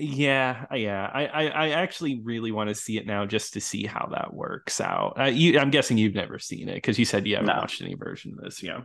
Yeah, 0.00 0.66
yeah. 0.74 1.10
I, 1.12 1.26
I 1.26 1.46
I 1.48 1.68
actually 1.70 2.20
really 2.22 2.52
want 2.52 2.68
to 2.68 2.74
see 2.74 2.96
it 2.98 3.06
now 3.06 3.26
just 3.26 3.52
to 3.54 3.60
see 3.60 3.84
how 3.86 4.08
that 4.12 4.32
works 4.32 4.80
out. 4.80 5.16
Uh, 5.20 5.24
you, 5.24 5.58
I'm 5.58 5.70
guessing 5.70 5.98
you've 5.98 6.14
never 6.14 6.38
seen 6.38 6.68
it 6.68 6.74
because 6.74 6.98
you 6.98 7.04
said 7.04 7.26
you 7.26 7.36
haven't 7.36 7.48
No. 7.54 7.60
watched 7.60 7.82
any 7.82 7.94
version 7.94 8.32
of 8.36 8.44
this. 8.44 8.62
Yeah. 8.62 8.80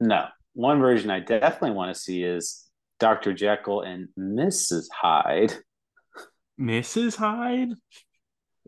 No, 0.00 0.26
one 0.52 0.80
version 0.80 1.10
I 1.10 1.20
definitely 1.20 1.72
want 1.72 1.94
to 1.94 2.00
see 2.00 2.22
is 2.22 2.64
Dr. 3.00 3.32
Jekyll 3.32 3.82
and 3.82 4.08
Mrs. 4.18 4.84
Hyde. 4.92 5.52
Mrs. 6.60 7.16
Hyde. 7.16 7.70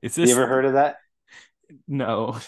Is 0.03 0.15
this 0.15 0.29
You 0.31 0.37
ever 0.37 0.47
heard 0.47 0.65
of 0.65 0.73
that? 0.75 0.97
no? 1.89 2.39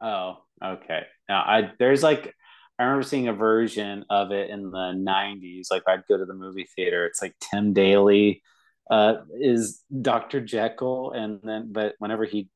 Oh, 0.00 0.38
okay. 0.64 1.02
Now 1.28 1.40
I 1.42 1.72
there's 1.78 2.02
like 2.02 2.34
I 2.78 2.84
remember 2.84 3.02
seeing 3.02 3.26
a 3.28 3.32
version 3.32 4.04
of 4.08 4.30
it 4.30 4.50
in 4.50 4.70
the 4.70 4.92
'90s. 4.94 5.66
Like 5.70 5.82
I'd 5.88 6.06
go 6.08 6.16
to 6.16 6.24
the 6.24 6.34
movie 6.34 6.68
theater. 6.76 7.04
It's 7.06 7.20
like 7.20 7.34
Tim 7.40 7.72
Daly 7.72 8.42
uh, 8.90 9.14
is 9.40 9.82
Dr. 10.02 10.40
Jekyll, 10.40 11.12
and 11.12 11.40
then 11.42 11.72
but 11.72 11.94
whenever 11.98 12.24
he 12.24 12.48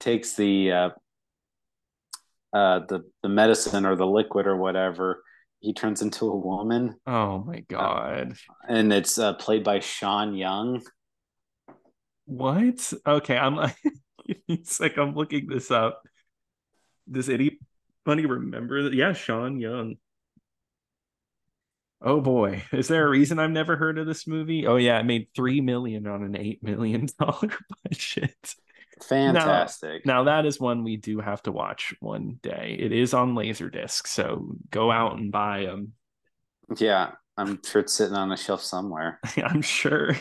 takes 0.00 0.34
the 0.34 0.72
uh, 0.72 0.90
uh, 2.52 2.80
the 2.88 3.04
the 3.22 3.28
medicine 3.28 3.84
or 3.84 3.96
the 3.96 4.06
liquid 4.06 4.46
or 4.46 4.56
whatever, 4.56 5.22
he 5.60 5.72
turns 5.74 6.02
into 6.02 6.26
a 6.26 6.36
woman, 6.36 6.96
Oh 7.06 7.38
my 7.44 7.60
god. 7.68 8.34
and 8.68 8.92
it's 8.92 9.18
uh, 9.18 9.34
played 9.34 9.64
by 9.64 9.80
Sean 9.80 10.34
Young. 10.34 10.82
What? 12.26 12.92
Okay, 13.06 13.36
I'm 13.36 13.56
like 13.56 13.76
it's 14.48 14.80
like 14.80 14.96
I'm 14.98 15.14
looking 15.14 15.48
this 15.48 15.70
up. 15.70 16.02
Does 17.10 17.28
anybody 17.28 17.58
remember 18.26 18.84
that? 18.84 18.94
Yeah, 18.94 19.12
Sean 19.14 19.58
Young. 19.60 19.96
Oh 22.00 22.20
boy. 22.20 22.62
Is 22.72 22.88
there 22.88 23.06
a 23.06 23.10
reason 23.10 23.38
I've 23.38 23.50
never 23.50 23.76
heard 23.76 23.98
of 23.98 24.06
this 24.06 24.26
movie? 24.26 24.66
Oh 24.66 24.76
yeah, 24.76 24.98
it 24.98 25.04
made 25.04 25.28
three 25.34 25.60
million 25.60 26.06
on 26.06 26.22
an 26.22 26.36
eight 26.36 26.62
million 26.62 27.08
dollar 27.18 27.50
budget. 27.84 28.54
Fantastic. 29.02 30.04
Now, 30.04 30.18
now, 30.18 30.24
that 30.24 30.46
is 30.46 30.58
one 30.58 30.82
we 30.82 30.96
do 30.96 31.20
have 31.20 31.42
to 31.44 31.52
watch 31.52 31.94
one 32.00 32.40
day. 32.42 32.76
It 32.78 32.90
is 32.90 33.14
on 33.14 33.34
Laserdisc, 33.34 34.08
so 34.08 34.56
go 34.70 34.90
out 34.90 35.16
and 35.16 35.30
buy 35.30 35.66
them. 35.66 35.92
Yeah, 36.76 37.12
I'm 37.36 37.60
sure 37.64 37.82
it's 37.82 37.94
sitting 37.94 38.16
on 38.16 38.32
a 38.32 38.36
shelf 38.36 38.60
somewhere. 38.62 39.20
I'm 39.36 39.62
sure. 39.62 40.16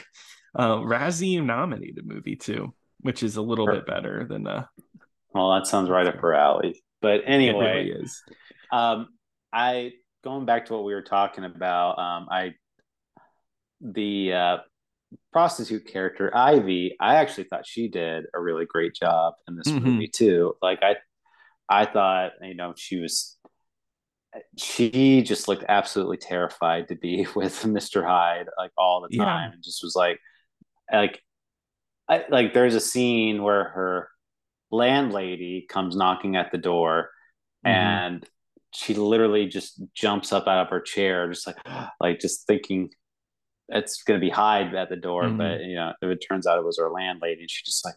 Uh, 0.56 0.78
Razzie 0.78 1.44
nominated 1.44 2.06
movie 2.06 2.36
too, 2.36 2.74
which 3.02 3.24
is 3.24 3.36
a 3.36 3.42
little 3.42 3.66
sure. 3.66 3.76
bit 3.76 3.88
better 3.88 4.28
than. 4.30 4.46
Uh, 4.46 4.66
well, 5.34 5.54
that 5.54 5.66
sounds 5.66 5.90
right 5.90 6.08
up 6.08 6.18
her 6.18 6.36
alley. 6.36 6.84
But 7.02 7.22
anyway, 7.26 7.88
really 7.88 7.92
is. 7.92 8.22
Um, 8.72 9.08
I 9.52 9.94
going 10.28 10.46
back 10.46 10.66
to 10.66 10.74
what 10.74 10.84
we 10.84 10.94
were 10.94 11.02
talking 11.02 11.46
about. 11.46 11.98
Um, 11.98 12.28
I 12.30 12.54
the 13.80 14.34
uh, 14.34 14.58
prostitute 15.32 15.88
character 15.88 16.36
Ivy, 16.36 16.98
I 17.00 17.16
actually 17.16 17.46
thought 17.46 17.66
she 17.66 17.88
did 17.88 18.26
a 18.34 18.42
really 18.42 18.66
great 18.66 18.94
job 18.94 19.36
in 19.48 19.56
this 19.56 19.68
mm-hmm. 19.68 19.86
movie 19.86 20.10
too. 20.10 20.56
Like 20.62 20.80
I, 20.82 20.96
I 21.70 21.86
thought 21.86 22.34
you 22.42 22.56
know 22.56 22.74
she 22.76 22.98
was, 22.98 23.38
she 24.58 25.22
just 25.22 25.48
looked 25.48 25.63
absolutely 25.70 26.18
terrified 26.18 26.90
to 26.90 26.96
be 26.96 27.26
with 27.36 27.63
Mr. 27.63 28.06
Hyde 28.06 28.48
like 28.58 28.72
all 28.78 29.08
the 29.10 29.16
time, 29.18 29.50
yeah. 29.50 29.54
and 29.54 29.63
just 29.63 29.82
was 29.82 29.96
like, 29.96 30.20
like, 30.92 31.22
I, 32.10 32.26
like 32.30 32.54
there's 32.54 32.76
a 32.76 32.82
scene 32.82 33.44
where 33.44 33.63
her 33.63 34.10
landlady 34.72 35.66
comes 35.70 35.96
knocking 35.96 36.36
at 36.36 36.52
the 36.52 36.58
door, 36.58 37.12
mm-hmm. 37.66 37.74
and 37.74 38.30
she 38.73 38.93
literally 38.93 39.47
just 39.47 39.82
jumps 39.93 40.32
up 40.32 40.47
out 40.47 40.65
of 40.65 40.69
her 40.69 40.82
chair, 40.82 41.27
just 41.32 41.47
like, 41.47 41.58
like 41.99 42.19
just 42.19 42.45
thinking 42.47 42.89
it's 43.69 44.03
going 44.03 44.19
to 44.19 44.25
be 44.25 44.30
Hyde 44.30 44.73
at 44.75 44.89
the 44.89 44.95
door, 44.95 45.23
mm-hmm. 45.23 45.38
but 45.38 45.62
you 45.62 45.75
know, 45.75 45.93
if 46.01 46.10
it 46.10 46.25
turns 46.27 46.47
out 46.47 46.58
it 46.58 46.65
was 46.65 46.80
our 46.80 46.91
landlady, 46.91 47.41
and 47.41 47.51
she 47.51 47.63
just 47.65 47.86
like, 47.86 47.95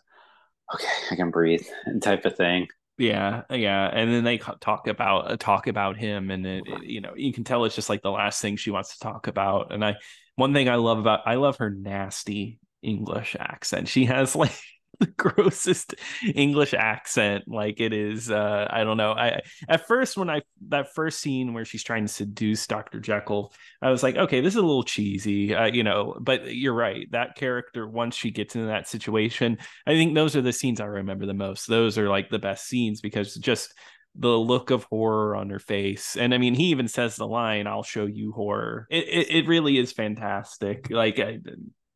okay, 0.74 0.88
I 1.10 1.16
can 1.16 1.30
breathe, 1.30 1.66
and 1.86 2.02
type 2.02 2.24
of 2.24 2.36
thing. 2.36 2.68
Yeah, 2.98 3.42
yeah, 3.50 3.88
and 3.92 4.12
then 4.12 4.24
they 4.24 4.38
talk 4.38 4.86
about 4.86 5.30
uh, 5.30 5.36
talk 5.36 5.68
about 5.68 5.96
him, 5.96 6.30
and 6.30 6.46
it, 6.46 6.64
it, 6.66 6.84
you 6.84 7.00
know, 7.00 7.14
you 7.16 7.32
can 7.32 7.44
tell 7.44 7.64
it's 7.64 7.74
just 7.74 7.88
like 7.88 8.02
the 8.02 8.10
last 8.10 8.42
thing 8.42 8.56
she 8.56 8.70
wants 8.70 8.94
to 8.94 9.00
talk 9.00 9.26
about. 9.26 9.72
And 9.72 9.84
I, 9.84 9.96
one 10.36 10.52
thing 10.52 10.68
I 10.68 10.74
love 10.74 10.98
about, 10.98 11.20
I 11.24 11.36
love 11.36 11.58
her 11.58 11.70
nasty 11.70 12.58
English 12.82 13.36
accent. 13.38 13.88
She 13.88 14.04
has 14.06 14.36
like 14.36 14.52
the 15.06 15.06
grossest 15.06 15.94
English 16.34 16.74
accent. 16.74 17.44
Like 17.48 17.80
it 17.80 17.92
is, 17.92 18.30
uh, 18.30 18.68
I 18.68 18.84
don't 18.84 18.98
know. 18.98 19.12
I 19.12 19.40
at 19.68 19.86
first 19.86 20.16
when 20.16 20.28
I 20.28 20.42
that 20.68 20.94
first 20.94 21.20
scene 21.20 21.54
where 21.54 21.64
she's 21.64 21.82
trying 21.82 22.06
to 22.06 22.12
seduce 22.12 22.66
Doctor 22.66 23.00
Jekyll, 23.00 23.52
I 23.80 23.90
was 23.90 24.02
like, 24.02 24.16
okay, 24.16 24.42
this 24.42 24.54
is 24.54 24.58
a 24.58 24.66
little 24.66 24.84
cheesy, 24.84 25.54
uh, 25.54 25.66
you 25.66 25.82
know. 25.82 26.16
But 26.20 26.54
you're 26.54 26.74
right. 26.74 27.10
That 27.12 27.34
character, 27.34 27.88
once 27.88 28.14
she 28.14 28.30
gets 28.30 28.54
into 28.54 28.66
that 28.66 28.88
situation, 28.88 29.58
I 29.86 29.92
think 29.92 30.14
those 30.14 30.36
are 30.36 30.42
the 30.42 30.52
scenes 30.52 30.80
I 30.80 30.86
remember 30.86 31.24
the 31.24 31.34
most. 31.34 31.66
Those 31.66 31.96
are 31.96 32.08
like 32.08 32.28
the 32.28 32.38
best 32.38 32.66
scenes 32.66 33.00
because 33.00 33.34
just 33.34 33.72
the 34.16 34.28
look 34.28 34.70
of 34.70 34.84
horror 34.84 35.36
on 35.36 35.48
her 35.50 35.60
face 35.60 36.16
and 36.16 36.34
i 36.34 36.38
mean 36.38 36.52
he 36.52 36.64
even 36.64 36.88
says 36.88 37.14
the 37.14 37.24
line 37.24 37.68
i'll 37.68 37.84
show 37.84 38.06
you 38.06 38.32
horror 38.32 38.88
it, 38.90 39.04
it, 39.04 39.30
it 39.30 39.46
really 39.46 39.78
is 39.78 39.92
fantastic 39.92 40.90
like 40.90 41.20
I, 41.20 41.38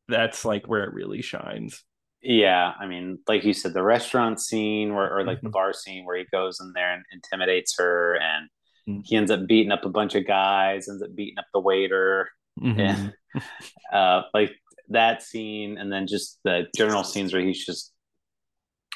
that's 0.06 0.44
like 0.44 0.68
where 0.68 0.84
it 0.84 0.94
really 0.94 1.22
shines 1.22 1.82
yeah, 2.24 2.72
I 2.78 2.86
mean, 2.86 3.18
like 3.28 3.44
you 3.44 3.52
said, 3.52 3.74
the 3.74 3.82
restaurant 3.82 4.40
scene 4.40 4.90
or, 4.90 5.10
or 5.10 5.24
like 5.24 5.38
mm-hmm. 5.38 5.48
the 5.48 5.50
bar 5.50 5.72
scene 5.74 6.04
where 6.04 6.16
he 6.16 6.24
goes 6.32 6.58
in 6.60 6.72
there 6.72 6.92
and 6.94 7.04
intimidates 7.12 7.76
her, 7.78 8.14
and 8.14 8.48
mm-hmm. 8.88 9.00
he 9.04 9.16
ends 9.16 9.30
up 9.30 9.46
beating 9.46 9.72
up 9.72 9.84
a 9.84 9.90
bunch 9.90 10.14
of 10.14 10.26
guys, 10.26 10.88
ends 10.88 11.02
up 11.02 11.14
beating 11.14 11.38
up 11.38 11.46
the 11.52 11.60
waiter, 11.60 12.30
mm-hmm. 12.60 12.80
and 12.80 13.14
uh, 13.92 14.22
like 14.32 14.52
that 14.88 15.22
scene, 15.22 15.76
and 15.76 15.92
then 15.92 16.06
just 16.06 16.38
the 16.44 16.66
general 16.74 17.04
scenes 17.04 17.32
where 17.32 17.42
he's 17.42 17.64
just 17.64 17.92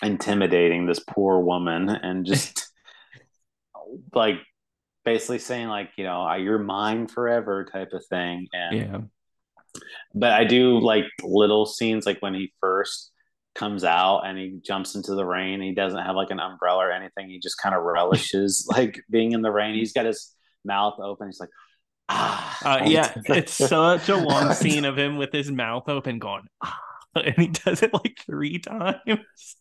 intimidating 0.02 0.86
this 0.86 1.00
poor 1.00 1.40
woman 1.40 1.88
and 1.88 2.24
just 2.24 2.70
like 4.14 4.36
basically 5.04 5.38
saying 5.38 5.68
like 5.68 5.90
you 5.96 6.04
know 6.04 6.32
you're 6.34 6.58
mine 6.58 7.08
forever 7.08 7.64
type 7.64 7.92
of 7.92 8.04
thing 8.06 8.46
and 8.52 8.78
yeah 8.78 8.98
but 10.14 10.32
i 10.32 10.44
do 10.44 10.78
like 10.78 11.06
little 11.22 11.66
scenes 11.66 12.06
like 12.06 12.20
when 12.20 12.34
he 12.34 12.52
first 12.60 13.10
comes 13.58 13.82
out 13.82 14.20
and 14.20 14.38
he 14.38 14.60
jumps 14.64 14.94
into 14.94 15.14
the 15.14 15.24
rain. 15.24 15.60
He 15.60 15.74
doesn't 15.74 15.98
have 15.98 16.14
like 16.14 16.30
an 16.30 16.38
umbrella 16.38 16.86
or 16.86 16.92
anything. 16.92 17.28
He 17.28 17.40
just 17.40 17.58
kind 17.58 17.74
of 17.74 17.82
relishes 17.82 18.66
like 18.70 19.02
being 19.10 19.32
in 19.32 19.42
the 19.42 19.50
rain. 19.50 19.74
He's 19.74 19.92
got 19.92 20.06
his 20.06 20.32
mouth 20.64 20.98
open. 21.00 21.28
He's 21.28 21.40
like, 21.40 21.50
ah. 22.08 22.58
Uh, 22.64 22.84
yeah, 22.86 23.12
it's 23.26 23.52
such 23.52 24.08
a 24.08 24.16
long 24.16 24.54
scene 24.54 24.84
of 24.84 24.96
him 24.96 25.16
with 25.16 25.32
his 25.32 25.50
mouth 25.50 25.88
open 25.88 26.18
going, 26.18 26.46
ah, 26.62 26.78
and 27.14 27.36
he 27.36 27.48
does 27.48 27.82
it 27.82 27.92
like 27.92 28.18
three 28.24 28.58
times. 28.60 29.56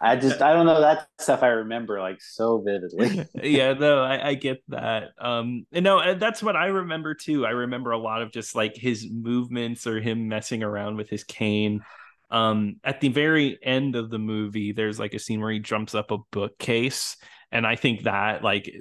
I 0.00 0.16
just 0.16 0.42
I 0.42 0.52
don't 0.52 0.66
know 0.66 0.80
that 0.80 1.06
stuff 1.20 1.44
I 1.44 1.48
remember 1.48 2.00
like 2.00 2.20
so 2.20 2.60
vividly. 2.60 3.24
yeah, 3.40 3.72
no, 3.74 4.02
I, 4.02 4.30
I 4.30 4.34
get 4.34 4.62
that. 4.68 5.10
Um, 5.20 5.66
and 5.72 5.84
no, 5.84 6.14
that's 6.14 6.42
what 6.42 6.56
I 6.56 6.66
remember 6.66 7.14
too. 7.14 7.46
I 7.46 7.50
remember 7.50 7.92
a 7.92 7.98
lot 7.98 8.22
of 8.22 8.32
just 8.32 8.56
like 8.56 8.76
his 8.76 9.08
movements 9.08 9.86
or 9.86 10.00
him 10.00 10.28
messing 10.28 10.64
around 10.64 10.96
with 10.96 11.08
his 11.08 11.22
cane 11.22 11.82
um 12.30 12.76
at 12.84 13.00
the 13.00 13.08
very 13.08 13.58
end 13.62 13.96
of 13.96 14.10
the 14.10 14.18
movie 14.18 14.72
there's 14.72 14.98
like 14.98 15.14
a 15.14 15.18
scene 15.18 15.40
where 15.40 15.50
he 15.50 15.58
jumps 15.58 15.94
up 15.94 16.10
a 16.10 16.18
bookcase 16.30 17.16
and 17.52 17.66
i 17.66 17.76
think 17.76 18.02
that 18.02 18.42
like 18.42 18.74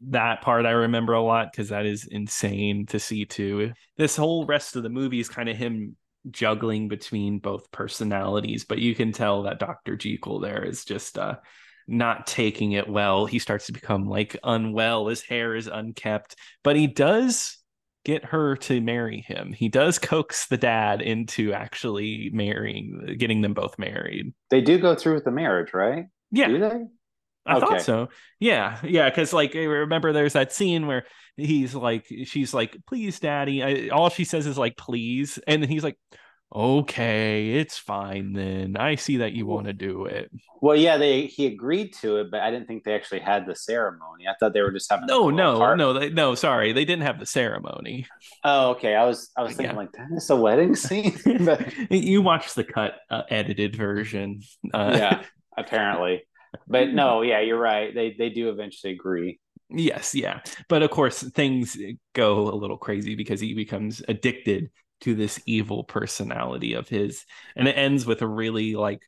that 0.00 0.42
part 0.42 0.66
i 0.66 0.70
remember 0.70 1.14
a 1.14 1.22
lot 1.22 1.50
because 1.50 1.70
that 1.70 1.86
is 1.86 2.06
insane 2.10 2.84
to 2.84 3.00
see 3.00 3.24
too. 3.24 3.72
This 3.96 4.14
whole 4.14 4.44
rest 4.44 4.76
of 4.76 4.82
the 4.82 4.90
movie 4.90 5.20
is 5.20 5.28
kind 5.28 5.48
of 5.48 5.56
him 5.56 5.96
juggling 6.30 6.88
between 6.88 7.38
both 7.38 7.70
personalities 7.72 8.66
but 8.66 8.78
you 8.78 8.94
can 8.94 9.10
tell 9.10 9.44
that 9.44 9.58
dr 9.58 9.96
jekyll 9.96 10.38
there 10.38 10.62
is 10.62 10.84
just 10.84 11.16
uh 11.16 11.36
not 11.90 12.26
taking 12.26 12.72
it 12.72 12.88
well. 12.88 13.26
He 13.26 13.40
starts 13.40 13.66
to 13.66 13.72
become 13.72 14.08
like 14.08 14.36
unwell. 14.44 15.08
His 15.08 15.22
hair 15.22 15.56
is 15.56 15.66
unkept 15.66 16.36
but 16.62 16.76
he 16.76 16.86
does 16.86 17.58
get 18.04 18.24
her 18.24 18.56
to 18.56 18.80
marry 18.80 19.20
him. 19.20 19.52
He 19.52 19.68
does 19.68 19.98
coax 19.98 20.46
the 20.46 20.56
dad 20.56 21.02
into 21.02 21.52
actually 21.52 22.30
marrying, 22.32 23.16
getting 23.18 23.42
them 23.42 23.54
both 23.54 23.78
married. 23.78 24.32
They 24.50 24.60
do 24.60 24.78
go 24.78 24.94
through 24.94 25.14
with 25.14 25.24
the 25.24 25.30
marriage, 25.30 25.74
right? 25.74 26.06
Yeah. 26.30 26.48
Do 26.48 26.58
they? 26.58 26.86
I 27.46 27.56
okay. 27.56 27.66
thought 27.66 27.82
so. 27.82 28.08
Yeah, 28.38 28.78
yeah. 28.84 29.08
Because 29.08 29.32
like, 29.32 29.54
remember, 29.54 30.12
there's 30.12 30.34
that 30.34 30.52
scene 30.52 30.86
where 30.86 31.04
he's 31.36 31.74
like, 31.74 32.06
she's 32.24 32.52
like, 32.52 32.76
"Please, 32.86 33.18
daddy." 33.18 33.62
I, 33.62 33.88
all 33.88 34.10
she 34.10 34.24
says 34.24 34.46
is 34.46 34.58
like, 34.58 34.76
"Please," 34.76 35.38
and 35.46 35.62
then 35.62 35.70
he's 35.70 35.82
like, 35.82 35.96
okay, 36.54 37.50
it's 37.52 37.78
fine 37.78 38.32
then. 38.32 38.76
I 38.76 38.96
see 38.96 39.18
that 39.18 39.32
you 39.32 39.46
want 39.46 39.66
to 39.66 39.72
do 39.72 40.06
it. 40.06 40.30
Well, 40.60 40.76
yeah, 40.76 40.96
they 40.96 41.26
he 41.26 41.46
agreed 41.46 41.94
to 42.00 42.18
it, 42.18 42.30
but 42.30 42.40
I 42.40 42.50
didn't 42.50 42.66
think 42.66 42.84
they 42.84 42.94
actually 42.94 43.20
had 43.20 43.46
the 43.46 43.54
ceremony. 43.54 44.26
I 44.28 44.34
thought 44.38 44.52
they 44.52 44.62
were 44.62 44.72
just 44.72 44.90
having 44.90 45.06
no, 45.06 45.30
no, 45.30 45.74
no, 45.74 45.92
they, 45.92 46.10
no. 46.10 46.34
Sorry, 46.34 46.72
they 46.72 46.84
didn't 46.84 47.04
have 47.04 47.18
the 47.18 47.26
ceremony. 47.26 48.06
Oh, 48.44 48.70
okay. 48.70 48.94
I 48.94 49.04
was 49.04 49.30
I 49.36 49.42
was 49.42 49.52
thinking 49.56 49.74
yeah. 49.74 49.80
like 49.80 49.92
that 49.92 50.08
is 50.16 50.30
a 50.30 50.36
wedding 50.36 50.74
scene. 50.74 51.18
But... 51.40 51.90
you 51.90 52.22
watched 52.22 52.54
the 52.54 52.64
cut 52.64 52.96
uh, 53.10 53.22
edited 53.30 53.76
version. 53.76 54.42
Uh, 54.72 54.94
yeah, 54.94 55.22
apparently. 55.56 56.24
But 56.66 56.88
no, 56.88 57.22
yeah, 57.22 57.40
you're 57.40 57.58
right. 57.58 57.94
They 57.94 58.14
they 58.18 58.28
do 58.30 58.50
eventually 58.50 58.92
agree. 58.92 59.38
Yes, 59.70 60.14
yeah. 60.14 60.40
But 60.68 60.82
of 60.82 60.90
course, 60.90 61.22
things 61.22 61.76
go 62.12 62.48
a 62.48 62.56
little 62.56 62.76
crazy 62.76 63.14
because 63.14 63.40
he 63.40 63.54
becomes 63.54 64.02
addicted 64.08 64.70
to 65.00 65.14
this 65.14 65.40
evil 65.46 65.84
personality 65.84 66.74
of 66.74 66.88
his. 66.88 67.24
And 67.56 67.68
it 67.68 67.76
ends 67.76 68.06
with 68.06 68.22
a 68.22 68.26
really 68.26 68.74
like 68.74 69.02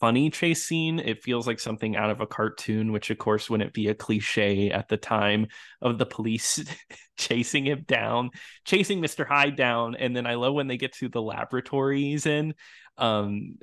funny 0.00 0.30
chase 0.30 0.64
scene. 0.64 0.98
It 0.98 1.22
feels 1.22 1.46
like 1.46 1.58
something 1.60 1.96
out 1.96 2.10
of 2.10 2.20
a 2.20 2.26
cartoon 2.26 2.92
which 2.92 3.10
of 3.10 3.18
course 3.18 3.50
wouldn't 3.50 3.72
be 3.72 3.88
a 3.88 3.94
cliche 3.94 4.70
at 4.70 4.88
the 4.88 4.96
time 4.96 5.48
of 5.82 5.98
the 5.98 6.06
police 6.06 6.64
chasing 7.16 7.66
him 7.66 7.84
down 7.86 8.30
chasing 8.64 9.02
mr 9.02 9.26
hyde 9.26 9.56
down. 9.56 9.96
And 9.96 10.14
then 10.14 10.26
i 10.26 10.34
love 10.34 10.54
when 10.54 10.68
they 10.68 10.76
get 10.76 10.92
to 10.94 11.08
the 11.08 11.22
laboratories 11.22 12.26
and 12.26 12.54
um 12.96 13.58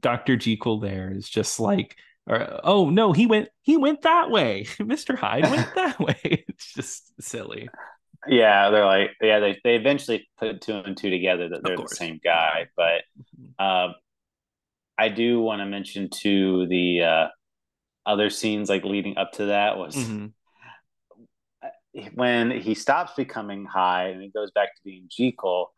dr 0.00 0.36
jekyll 0.36 0.80
there 0.80 1.12
is 1.12 1.28
just 1.28 1.60
like 1.60 1.96
or, 2.26 2.60
oh 2.64 2.90
no 2.90 3.12
he 3.12 3.26
went 3.26 3.48
he 3.62 3.76
went 3.76 4.02
that 4.02 4.30
way. 4.30 4.64
Mr 4.78 5.16
hyde 5.16 5.50
went 5.50 5.72
that 5.74 5.98
way. 5.98 6.44
It's 6.48 6.72
just 6.72 7.12
silly 7.20 7.68
yeah, 8.28 8.70
they're 8.70 8.84
like, 8.84 9.10
yeah, 9.20 9.40
they, 9.40 9.58
they 9.64 9.76
eventually 9.76 10.28
put 10.38 10.60
two 10.60 10.74
and 10.74 10.96
two 10.96 11.10
together 11.10 11.48
that 11.48 11.62
they're 11.64 11.76
the 11.76 11.88
same 11.88 12.20
guy. 12.22 12.66
But 12.76 13.02
uh, 13.58 13.92
I 14.98 15.08
do 15.08 15.40
want 15.40 15.60
to 15.60 15.66
mention 15.66 16.10
too 16.10 16.66
the 16.66 17.02
uh, 17.02 17.28
other 18.04 18.28
scenes 18.30 18.68
like 18.68 18.84
leading 18.84 19.16
up 19.16 19.32
to 19.32 19.46
that 19.46 19.78
was 19.78 19.96
mm-hmm. 19.96 20.26
when 22.14 22.50
he 22.50 22.74
stops 22.74 23.12
becoming 23.16 23.64
Hyde 23.64 24.12
and 24.12 24.22
he 24.22 24.30
goes 24.30 24.50
back 24.50 24.74
to 24.74 24.82
being 24.84 25.08
Jekyll. 25.10 25.72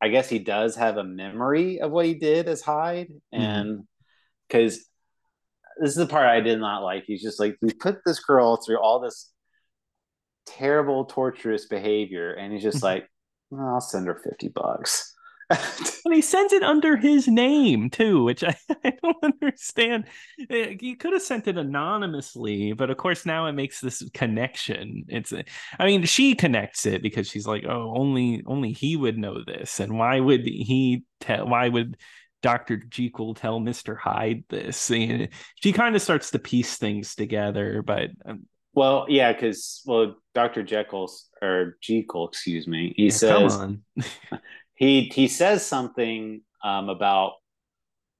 I 0.00 0.08
guess 0.08 0.28
he 0.28 0.38
does 0.38 0.76
have 0.76 0.98
a 0.98 1.04
memory 1.04 1.80
of 1.80 1.90
what 1.90 2.04
he 2.04 2.14
did 2.14 2.48
as 2.48 2.60
Hyde, 2.60 3.08
mm-hmm. 3.34 3.40
and 3.40 3.84
because 4.46 4.76
this 5.80 5.90
is 5.90 5.96
the 5.96 6.06
part 6.06 6.26
I 6.26 6.40
did 6.40 6.58
not 6.58 6.82
like. 6.82 7.04
He's 7.06 7.22
just 7.22 7.40
like 7.40 7.56
we 7.62 7.72
put 7.72 8.00
this 8.04 8.20
girl 8.20 8.56
through 8.56 8.78
all 8.78 9.00
this 9.00 9.30
terrible, 10.46 11.04
torturous 11.04 11.66
behavior. 11.66 12.32
And 12.32 12.52
he's 12.52 12.62
just 12.62 12.78
mm-hmm. 12.78 12.86
like, 12.86 13.10
well, 13.50 13.74
I'll 13.74 13.80
send 13.80 14.06
her 14.06 14.14
50 14.14 14.48
bucks. 14.48 15.12
and 16.04 16.12
he 16.12 16.20
sends 16.20 16.52
it 16.52 16.64
under 16.64 16.96
his 16.96 17.28
name 17.28 17.88
too, 17.88 18.24
which 18.24 18.42
I, 18.44 18.56
I 18.84 18.92
don't 19.02 19.16
understand. 19.22 20.06
Eh, 20.50 20.74
he 20.80 20.96
could 20.96 21.12
have 21.12 21.22
sent 21.22 21.46
it 21.46 21.56
anonymously, 21.56 22.72
but 22.72 22.90
of 22.90 22.96
course 22.96 23.24
now 23.24 23.46
it 23.46 23.52
makes 23.52 23.80
this 23.80 24.02
connection. 24.12 25.04
It's, 25.08 25.32
eh, 25.32 25.42
I 25.78 25.86
mean, 25.86 26.04
she 26.04 26.34
connects 26.34 26.84
it 26.84 27.00
because 27.02 27.28
she's 27.28 27.46
like, 27.46 27.64
oh, 27.64 27.94
only 27.96 28.42
only 28.46 28.72
he 28.72 28.96
would 28.96 29.18
know 29.18 29.44
this, 29.44 29.78
and 29.78 29.96
why 29.96 30.18
would 30.18 30.44
he 30.44 31.04
tell? 31.20 31.46
Why 31.46 31.68
would 31.68 31.96
Dr. 32.42 32.76
Jekyll 32.76 33.34
tell 33.34 33.60
Mr. 33.60 33.96
Hyde 33.96 34.44
this? 34.48 34.90
And 34.90 35.28
she 35.62 35.72
kind 35.72 35.94
of 35.94 36.02
starts 36.02 36.32
to 36.32 36.40
piece 36.40 36.76
things 36.76 37.14
together, 37.14 37.82
but 37.82 38.10
um, 38.24 38.46
well, 38.76 39.06
yeah, 39.08 39.32
because 39.32 39.82
well, 39.86 40.16
Dr. 40.34 40.62
Jekyll's 40.62 41.28
or 41.40 41.78
Jekyll, 41.80 42.28
excuse 42.28 42.68
me, 42.68 42.92
he 42.94 43.06
yeah, 43.06 43.10
says 43.10 43.58
he 44.74 45.10
he 45.12 45.28
says 45.28 45.64
something 45.64 46.42
um, 46.62 46.90
about 46.90 47.32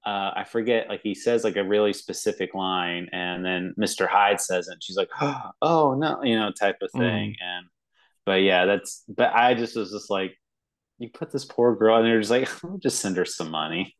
uh, 0.03 0.31
I 0.35 0.45
forget, 0.45 0.89
like 0.89 1.01
he 1.03 1.13
says 1.13 1.43
like 1.43 1.57
a 1.57 1.63
really 1.63 1.93
specific 1.93 2.55
line, 2.55 3.09
and 3.11 3.45
then 3.45 3.75
Mr. 3.79 4.07
Hyde 4.07 4.41
says 4.41 4.67
it, 4.67 4.71
and 4.71 4.83
she's 4.83 4.97
like, 4.97 5.09
"Oh 5.61 5.95
no," 5.95 6.23
you 6.23 6.39
know, 6.39 6.51
type 6.51 6.77
of 6.81 6.89
thing. 6.91 7.31
Mm. 7.31 7.35
And 7.41 7.65
but 8.25 8.41
yeah, 8.41 8.65
that's 8.65 9.03
but 9.07 9.33
I 9.33 9.53
just 9.53 9.75
was 9.75 9.91
just 9.91 10.09
like, 10.09 10.35
you 10.97 11.09
put 11.09 11.29
this 11.29 11.45
poor 11.45 11.75
girl, 11.75 11.97
and 11.97 12.07
you're 12.07 12.21
just 12.21 12.31
like, 12.31 12.49
just 12.79 12.99
send 12.99 13.17
her 13.17 13.25
some 13.25 13.51
money. 13.51 13.96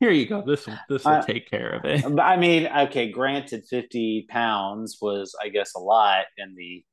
Here 0.00 0.10
you 0.10 0.26
go. 0.26 0.42
This 0.46 0.66
will 0.66 0.78
this 0.88 1.04
will 1.04 1.12
uh, 1.12 1.22
take 1.22 1.50
care 1.50 1.70
of 1.70 1.84
it. 1.84 2.04
I 2.20 2.36
mean, 2.36 2.66
okay, 2.66 3.10
granted, 3.10 3.64
fifty 3.68 4.26
pounds 4.28 4.98
was, 5.00 5.34
I 5.42 5.48
guess, 5.48 5.74
a 5.74 5.80
lot 5.80 6.26
in 6.36 6.54
the 6.54 6.84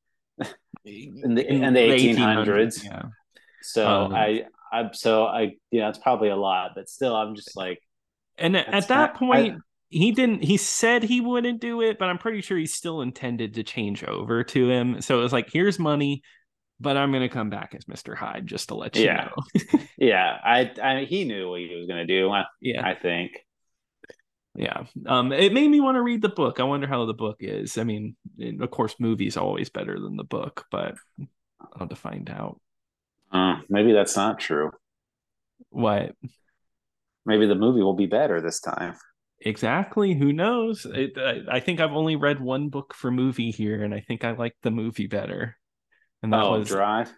in 0.86 1.36
the 1.36 1.48
in 1.48 1.74
the 1.74 1.80
eighteen 1.80 2.18
hundreds. 2.18 2.84
Yeah. 2.84 3.04
So 3.62 3.88
um, 3.88 4.14
I 4.16 4.46
I 4.72 4.90
so 4.94 5.26
I 5.26 5.56
you 5.70 5.82
know 5.82 5.90
it's 5.90 6.00
probably 6.00 6.30
a 6.30 6.36
lot, 6.36 6.72
but 6.76 6.90
still, 6.90 7.16
I'm 7.16 7.36
just 7.36 7.56
like. 7.56 7.80
And 8.38 8.58
at 8.58 8.90
that 8.90 8.90
not, 8.90 9.16
point, 9.16 9.54
I, 9.54 9.58
he 9.90 10.12
didn't. 10.12 10.44
He 10.44 10.58
said 10.58 11.04
he 11.04 11.22
wouldn't 11.22 11.62
do 11.62 11.82
it, 11.82 11.98
but 11.98 12.10
I'm 12.10 12.18
pretty 12.18 12.42
sure 12.42 12.58
he 12.58 12.66
still 12.66 13.02
intended 13.02 13.54
to 13.54 13.64
change 13.64 14.04
over 14.04 14.44
to 14.44 14.70
him. 14.70 15.00
So 15.00 15.20
it 15.20 15.22
was 15.22 15.32
like, 15.32 15.50
here's 15.50 15.80
money 15.80 16.22
but 16.80 16.98
I'm 16.98 17.12
gonna 17.12 17.30
come 17.30 17.50
back 17.50 17.74
as 17.76 17.86
Mr. 17.86 18.16
Hyde 18.16 18.48
just 18.48 18.70
to 18.70 18.76
let 18.76 18.96
you 18.96 19.06
yeah. 19.06 19.30
know. 19.30 19.80
yeah, 19.98 20.38
I, 20.44 20.72
I 20.82 21.06
he 21.06 21.26
knew 21.26 21.50
what 21.50 21.62
he 21.62 21.76
was 21.76 21.88
gonna 21.88 22.06
do. 22.06 22.30
I, 22.30 22.46
yeah, 22.62 22.86
I 22.86 22.96
think. 22.96 23.32
Yeah, 24.58 24.84
um, 25.06 25.34
it 25.34 25.52
made 25.52 25.70
me 25.70 25.82
want 25.82 25.96
to 25.96 26.02
read 26.02 26.22
the 26.22 26.30
book. 26.30 26.60
I 26.60 26.64
wonder 26.64 26.88
how 26.88 27.06
the 27.06 27.14
book 27.14 27.38
is. 27.42 27.78
I 27.78 27.84
mean, 27.84 28.16
of 28.62 28.72
course, 28.72 28.96
movies 29.00 29.36
are 29.36 29.44
always 29.44 29.70
better 29.70 30.00
than 30.00 30.16
the 30.16 30.24
book, 30.24 30.66
but 30.72 30.96
I'll 31.60 31.80
have 31.80 31.90
to 31.90 31.96
find 31.96 32.30
out. 32.30 32.62
Uh, 33.32 33.58
maybe 33.68 33.92
that's 33.92 34.16
not 34.16 34.40
true. 34.40 34.72
What? 35.72 36.16
Maybe 37.26 37.48
the 37.48 37.56
movie 37.56 37.82
will 37.82 37.96
be 37.96 38.06
better 38.06 38.40
this 38.40 38.62
time. 38.62 38.96
Exactly. 39.42 40.14
Who 40.14 40.32
knows? 40.32 40.86
It, 40.86 41.18
I, 41.18 41.58
I 41.58 41.60
think 41.60 41.82
I've 41.82 41.92
only 41.92 42.16
read 42.16 42.40
one 42.40 42.70
book 42.70 42.94
for 42.94 43.12
movie 43.12 43.52
here, 43.52 43.84
and 43.84 43.94
I 43.94 44.00
think 44.00 44.24
I 44.24 44.32
like 44.32 44.56
the 44.62 44.72
movie 44.72 45.08
better. 45.08 45.58
And 46.26 46.34
that 46.34 46.42
oh, 46.42 46.58
was 46.58 46.70
Drive. 46.70 47.14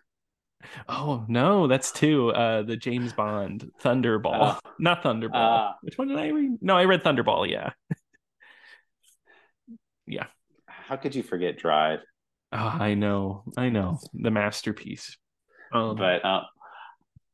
Oh 0.90 1.24
no, 1.30 1.68
that's 1.68 1.94
two. 1.94 2.32
Uh, 2.32 2.64
the 2.64 2.76
James 2.76 3.14
Bond 3.14 3.72
Thunderball, 3.82 4.42
uh, 4.42 4.60
not 4.80 5.02
Thunderball. 5.02 5.70
Uh, 5.70 5.74
Which 5.82 5.98
one 5.98 6.10
did 6.10 6.18
I 6.18 6.28
read? 6.28 6.58
No, 6.60 6.76
I 6.76 6.84
read 6.84 7.06
Thunderball. 7.06 7.50
Yeah, 7.50 7.70
yeah. 10.08 10.26
How 10.66 10.98
could 10.98 11.16
you 11.16 11.24
forget 11.24 11.58
Drive? 11.58 12.00
Oh, 12.52 12.58
I 12.58 12.96
know, 12.96 13.46
I 13.56 13.70
know, 13.70 14.00
the 14.14 14.30
masterpiece. 14.30 15.16
Um, 15.72 15.96
but 15.96 16.26
uh, 16.26 16.42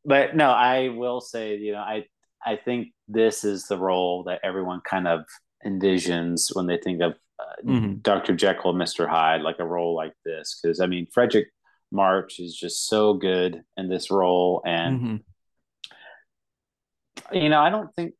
but 0.06 0.36
no, 0.36 0.52
I 0.52 0.90
will 0.90 1.20
say, 1.20 1.58
you 1.58 1.72
know, 1.72 1.80
I 1.80 2.06
I 2.46 2.58
think 2.58 2.90
this 3.08 3.44
is 3.44 3.64
the 3.64 3.80
role 3.80 4.26
that 4.26 4.42
everyone 4.44 4.82
kind 4.88 5.08
of 5.08 5.26
envisions 5.66 6.56
when 6.56 6.68
they 6.68 6.78
think 6.78 7.02
of 7.02 7.14
uh, 7.40 7.62
mm-hmm. 7.66 7.94
Dr. 8.02 8.36
Jekyll, 8.36 8.76
Mr. 8.76 9.10
Hyde, 9.10 9.42
like 9.42 9.58
a 9.58 9.66
role 9.66 9.96
like 9.96 10.14
this. 10.24 10.60
Because 10.62 10.80
I 10.80 10.86
mean, 10.86 11.08
Fredric 11.16 11.46
March 11.94 12.40
is 12.40 12.56
just 12.56 12.88
so 12.88 13.14
good 13.14 13.62
in 13.78 13.88
this 13.88 14.12
role. 14.12 14.62
And, 14.66 15.00
mm-hmm. 15.00 17.38
you 17.38 17.50
know, 17.50 17.62
I 17.62 17.70
don't 17.70 17.94
think, 17.96 18.14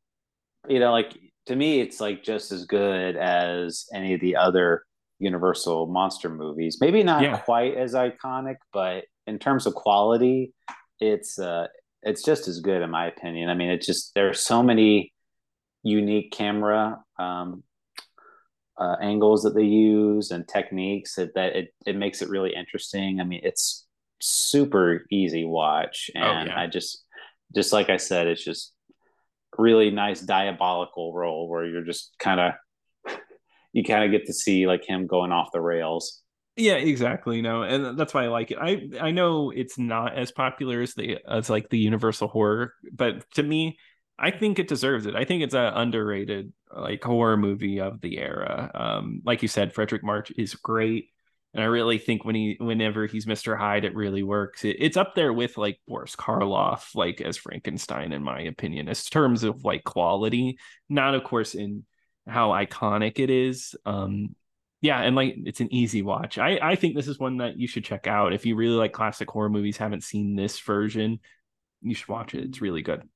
you 0.68 0.78
know, 0.78 0.92
like 0.92 1.18
to 1.46 1.56
me, 1.56 1.80
it's 1.80 2.00
like 2.00 2.22
just 2.22 2.52
as 2.52 2.64
good 2.64 3.16
as 3.16 3.86
any 3.92 4.14
of 4.14 4.20
the 4.20 4.36
other 4.36 4.84
Universal 5.18 5.86
monster 5.86 6.30
movies. 6.30 6.78
Maybe 6.80 7.02
not 7.02 7.22
yeah. 7.22 7.38
quite 7.38 7.76
as 7.76 7.94
iconic, 7.94 8.56
but 8.72 9.04
in 9.26 9.38
terms 9.38 9.66
of 9.66 9.74
quality, 9.74 10.52
it's, 11.00 11.38
uh, 11.38 11.66
it's 12.02 12.22
just 12.22 12.48
as 12.48 12.60
good 12.60 12.82
in 12.82 12.90
my 12.90 13.06
opinion. 13.06 13.48
I 13.48 13.54
mean, 13.54 13.70
it's 13.70 13.86
just, 13.86 14.14
there 14.14 14.28
are 14.28 14.34
so 14.34 14.62
many 14.62 15.12
unique 15.82 16.32
camera 16.32 16.98
um, 17.18 17.62
uh, 18.78 18.96
angles 19.00 19.42
that 19.42 19.54
they 19.54 19.64
use 19.64 20.30
and 20.30 20.46
techniques 20.48 21.14
that, 21.14 21.34
that 21.34 21.56
it, 21.56 21.74
it 21.86 21.96
makes 21.96 22.22
it 22.22 22.28
really 22.28 22.54
interesting. 22.54 23.20
I 23.20 23.24
mean, 23.24 23.40
it's 23.42 23.86
super 24.20 25.06
easy 25.10 25.44
watch. 25.44 26.10
Oh, 26.16 26.20
and 26.20 26.50
oh, 26.50 26.52
yeah. 26.52 26.60
I 26.60 26.66
just, 26.66 27.04
just 27.54 27.72
like 27.72 27.90
I 27.90 27.98
said, 27.98 28.26
it's 28.26 28.44
just 28.44 28.72
really 29.56 29.90
nice 29.90 30.20
diabolical 30.20 31.14
role 31.14 31.48
where 31.48 31.64
you're 31.64 31.84
just 31.84 32.12
kind 32.18 32.40
of, 32.40 32.52
you 33.72 33.84
kind 33.84 34.04
of 34.04 34.10
get 34.10 34.26
to 34.26 34.32
see 34.32 34.66
like 34.66 34.84
him 34.84 35.06
going 35.06 35.32
off 35.32 35.52
the 35.52 35.60
rails. 35.60 36.22
Yeah, 36.56 36.74
exactly. 36.74 37.42
No, 37.42 37.62
and 37.62 37.98
that's 37.98 38.14
why 38.14 38.24
I 38.24 38.28
like 38.28 38.52
it. 38.52 38.58
I 38.60 38.88
I 39.00 39.10
know 39.10 39.50
it's 39.50 39.76
not 39.76 40.16
as 40.16 40.30
popular 40.30 40.82
as 40.82 40.94
the 40.94 41.18
as 41.28 41.50
like 41.50 41.68
the 41.68 41.78
Universal 41.78 42.28
horror, 42.28 42.74
but 42.92 43.28
to 43.34 43.42
me, 43.42 43.76
I 44.18 44.30
think 44.30 44.58
it 44.58 44.68
deserves 44.68 45.06
it. 45.06 45.16
I 45.16 45.24
think 45.24 45.42
it's 45.42 45.54
an 45.54 45.72
underrated 45.74 46.52
like 46.74 47.02
horror 47.02 47.36
movie 47.36 47.80
of 47.80 48.00
the 48.00 48.18
era. 48.18 48.70
Um, 48.74 49.22
like 49.24 49.42
you 49.42 49.48
said, 49.48 49.74
Fredric 49.74 50.02
March 50.02 50.32
is 50.36 50.54
great, 50.54 51.10
and 51.52 51.62
I 51.62 51.66
really 51.66 51.98
think 51.98 52.24
when 52.24 52.34
he 52.34 52.56
whenever 52.60 53.06
he's 53.06 53.26
Mr. 53.26 53.58
Hyde, 53.58 53.84
it 53.84 53.94
really 53.94 54.22
works. 54.22 54.64
It, 54.64 54.76
it's 54.78 54.96
up 54.96 55.14
there 55.14 55.32
with 55.32 55.58
like 55.58 55.80
Boris 55.88 56.14
Karloff, 56.16 56.94
like 56.94 57.20
as 57.20 57.36
Frankenstein, 57.36 58.12
in 58.12 58.22
my 58.22 58.40
opinion, 58.42 58.88
as 58.88 59.04
terms 59.08 59.42
of 59.44 59.64
like 59.64 59.84
quality, 59.84 60.58
not 60.88 61.14
of 61.14 61.24
course 61.24 61.54
in 61.54 61.84
how 62.26 62.50
iconic 62.50 63.18
it 63.18 63.30
is. 63.30 63.74
Um, 63.84 64.36
yeah, 64.80 65.00
and 65.00 65.16
like 65.16 65.34
it's 65.44 65.60
an 65.60 65.72
easy 65.72 66.02
watch. 66.02 66.38
I 66.38 66.58
I 66.62 66.76
think 66.76 66.94
this 66.94 67.08
is 67.08 67.18
one 67.18 67.38
that 67.38 67.58
you 67.58 67.66
should 67.66 67.84
check 67.84 68.06
out 68.06 68.32
if 68.32 68.46
you 68.46 68.54
really 68.56 68.74
like 68.76 68.92
classic 68.92 69.30
horror 69.30 69.50
movies. 69.50 69.76
Haven't 69.76 70.04
seen 70.04 70.36
this 70.36 70.60
version, 70.60 71.20
you 71.82 71.94
should 71.94 72.08
watch 72.08 72.34
it. 72.34 72.44
It's 72.44 72.60
really 72.60 72.82
good. 72.82 73.08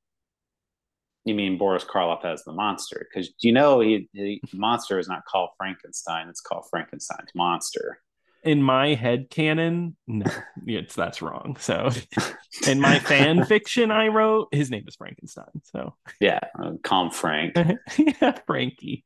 You 1.28 1.34
mean 1.34 1.58
Boris 1.58 1.84
Karloff 1.84 2.24
as 2.24 2.42
the 2.44 2.52
monster? 2.52 3.06
Because 3.06 3.30
you 3.40 3.52
know 3.52 3.80
he, 3.80 4.08
the 4.14 4.40
monster 4.54 4.98
is 4.98 5.08
not 5.08 5.26
called 5.26 5.50
Frankenstein; 5.58 6.26
it's 6.30 6.40
called 6.40 6.64
Frankenstein's 6.70 7.28
monster. 7.34 8.00
In 8.44 8.62
my 8.62 8.94
head 8.94 9.28
canon, 9.28 9.94
no, 10.06 10.24
it's 10.66 10.94
that's 10.94 11.20
wrong. 11.20 11.56
So, 11.60 11.90
in 12.66 12.80
my 12.80 12.98
fan 12.98 13.44
fiction 13.46 13.90
I 13.90 14.08
wrote, 14.08 14.48
his 14.52 14.70
name 14.70 14.84
is 14.88 14.96
Frankenstein. 14.96 15.60
So 15.64 15.94
yeah, 16.18 16.40
uh, 16.58 16.72
calm 16.82 17.10
Frank. 17.10 17.56
yeah, 17.98 18.38
Frankie. 18.46 19.04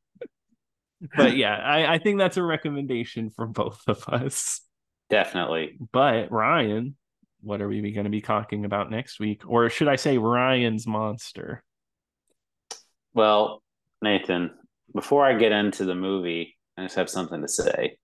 But 1.17 1.37
yeah, 1.37 1.57
I, 1.57 1.95
I 1.95 1.99
think 1.99 2.19
that's 2.19 2.37
a 2.37 2.43
recommendation 2.45 3.31
for 3.31 3.49
both 3.49 3.83
of 3.89 4.09
us. 4.09 4.61
Definitely. 5.11 5.77
But 5.91 6.31
Ryan, 6.31 6.95
what 7.41 7.61
are 7.61 7.67
we 7.67 7.91
going 7.91 8.05
to 8.05 8.11
be 8.11 8.21
talking 8.21 8.65
about 8.65 8.93
next 8.93 9.19
week? 9.19 9.43
Or 9.45 9.69
should 9.69 9.89
I 9.89 9.97
say 9.97 10.19
Ryan's 10.19 10.87
monster? 10.87 11.65
Well, 13.15 13.63
Nathan, 14.01 14.51
before 14.95 15.25
I 15.25 15.35
get 15.35 15.53
into 15.53 15.85
the 15.85 15.95
movie, 15.95 16.57
I 16.77 16.83
just 16.83 16.97
have 16.97 17.11
something 17.11 17.43
to 17.43 17.49
say. 17.49 17.99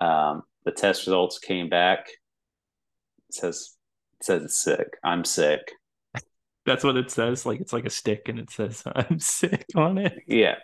Um, 0.00 0.42
the 0.64 0.72
test 0.72 1.06
results 1.06 1.38
came 1.38 1.68
back. 1.68 2.08
It 3.28 3.34
says 3.34 3.76
it 4.20 4.24
says 4.24 4.44
it's 4.44 4.62
sick. 4.62 4.88
I'm 5.04 5.24
sick. 5.24 5.72
That's 6.66 6.84
what 6.84 6.96
it 6.96 7.10
says. 7.10 7.46
Like 7.46 7.60
it's 7.60 7.72
like 7.72 7.86
a 7.86 7.90
stick, 7.90 8.28
and 8.28 8.38
it 8.38 8.50
says 8.50 8.82
I'm 8.94 9.20
sick 9.20 9.64
on 9.74 9.98
it. 9.98 10.22
Yeah, 10.26 10.56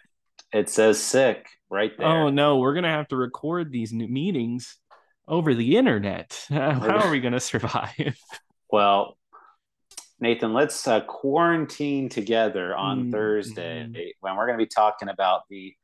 it 0.53 0.69
says 0.71 1.03
sick 1.03 1.47
right 1.71 1.93
there. 1.97 2.07
Oh 2.07 2.31
no, 2.31 2.59
we're 2.59 2.75
gonna 2.75 2.89
have 2.89 3.09
to 3.09 3.17
record 3.17 3.71
these 3.71 3.93
new 3.93 4.09
meetings 4.09 4.79
over 5.27 5.55
the 5.55 5.77
internet. 5.77 6.47
How 6.49 6.99
are 6.99 7.11
we 7.11 7.21
gonna 7.21 7.41
survive? 7.41 8.17
Well, 8.71 9.17
Nathan, 10.21 10.53
let's 10.53 10.87
uh, 10.87 11.01
quarantine 11.01 12.09
together 12.09 12.75
on 12.77 13.03
mm-hmm. 13.03 13.13
Thursday 13.13 14.15
when 14.21 14.37
we're 14.37 14.47
going 14.47 14.59
to 14.59 14.65
be 14.65 14.69
talking 14.69 15.09
about 15.09 15.43
the 15.51 15.75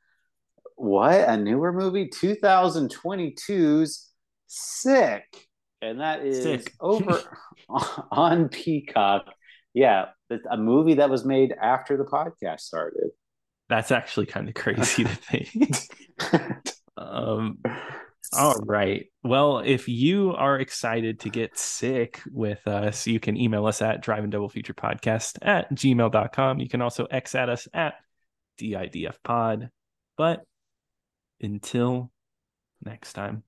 what 0.77 1.29
a 1.29 1.37
newer 1.37 1.73
movie 1.73 2.09
2022's 2.09 4.07
Sick, 4.53 5.47
and 5.81 6.01
that 6.01 6.25
is 6.25 6.43
Sick. 6.43 6.75
over 6.81 7.21
on 8.11 8.49
Peacock. 8.49 9.27
Yeah, 9.75 10.07
a 10.51 10.57
movie 10.57 10.95
that 10.95 11.11
was 11.11 11.25
made 11.25 11.55
after 11.61 11.97
the 11.97 12.05
podcast 12.05 12.61
started. 12.61 13.11
That's 13.69 13.93
actually 13.93 14.27
kind 14.27 14.49
of 14.49 14.55
crazy 14.55 15.05
to 15.05 15.11
think. 15.11 15.53
um, 16.97 17.59
All 18.33 18.57
right. 18.65 19.07
Well, 19.25 19.59
if 19.59 19.89
you 19.89 20.33
are 20.37 20.59
excited 20.59 21.21
to 21.21 21.31
get 21.31 21.59
sick 21.59 22.21
with 22.31 22.67
us, 22.69 23.07
you 23.07 23.19
can 23.19 23.37
email 23.37 23.67
us 23.67 23.83
at 23.83 24.03
drive 24.03 24.23
in 24.23 24.31
double 24.31 24.49
feature 24.49 24.75
podcast 24.75 25.39
at 25.43 25.73
gmail.com. 25.75 26.61
You 26.61 26.69
can 26.69 26.81
also 26.81 27.07
X 27.07 27.35
at 27.35 27.49
us 27.49 27.67
at 27.75 27.95
DIDF 28.59 29.17
pod. 29.25 29.71
But 30.17 30.45
until 31.41 32.13
next 32.85 33.15
time. 33.15 33.43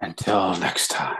Until 0.00 0.56
next 0.58 0.88
time. 0.88 1.16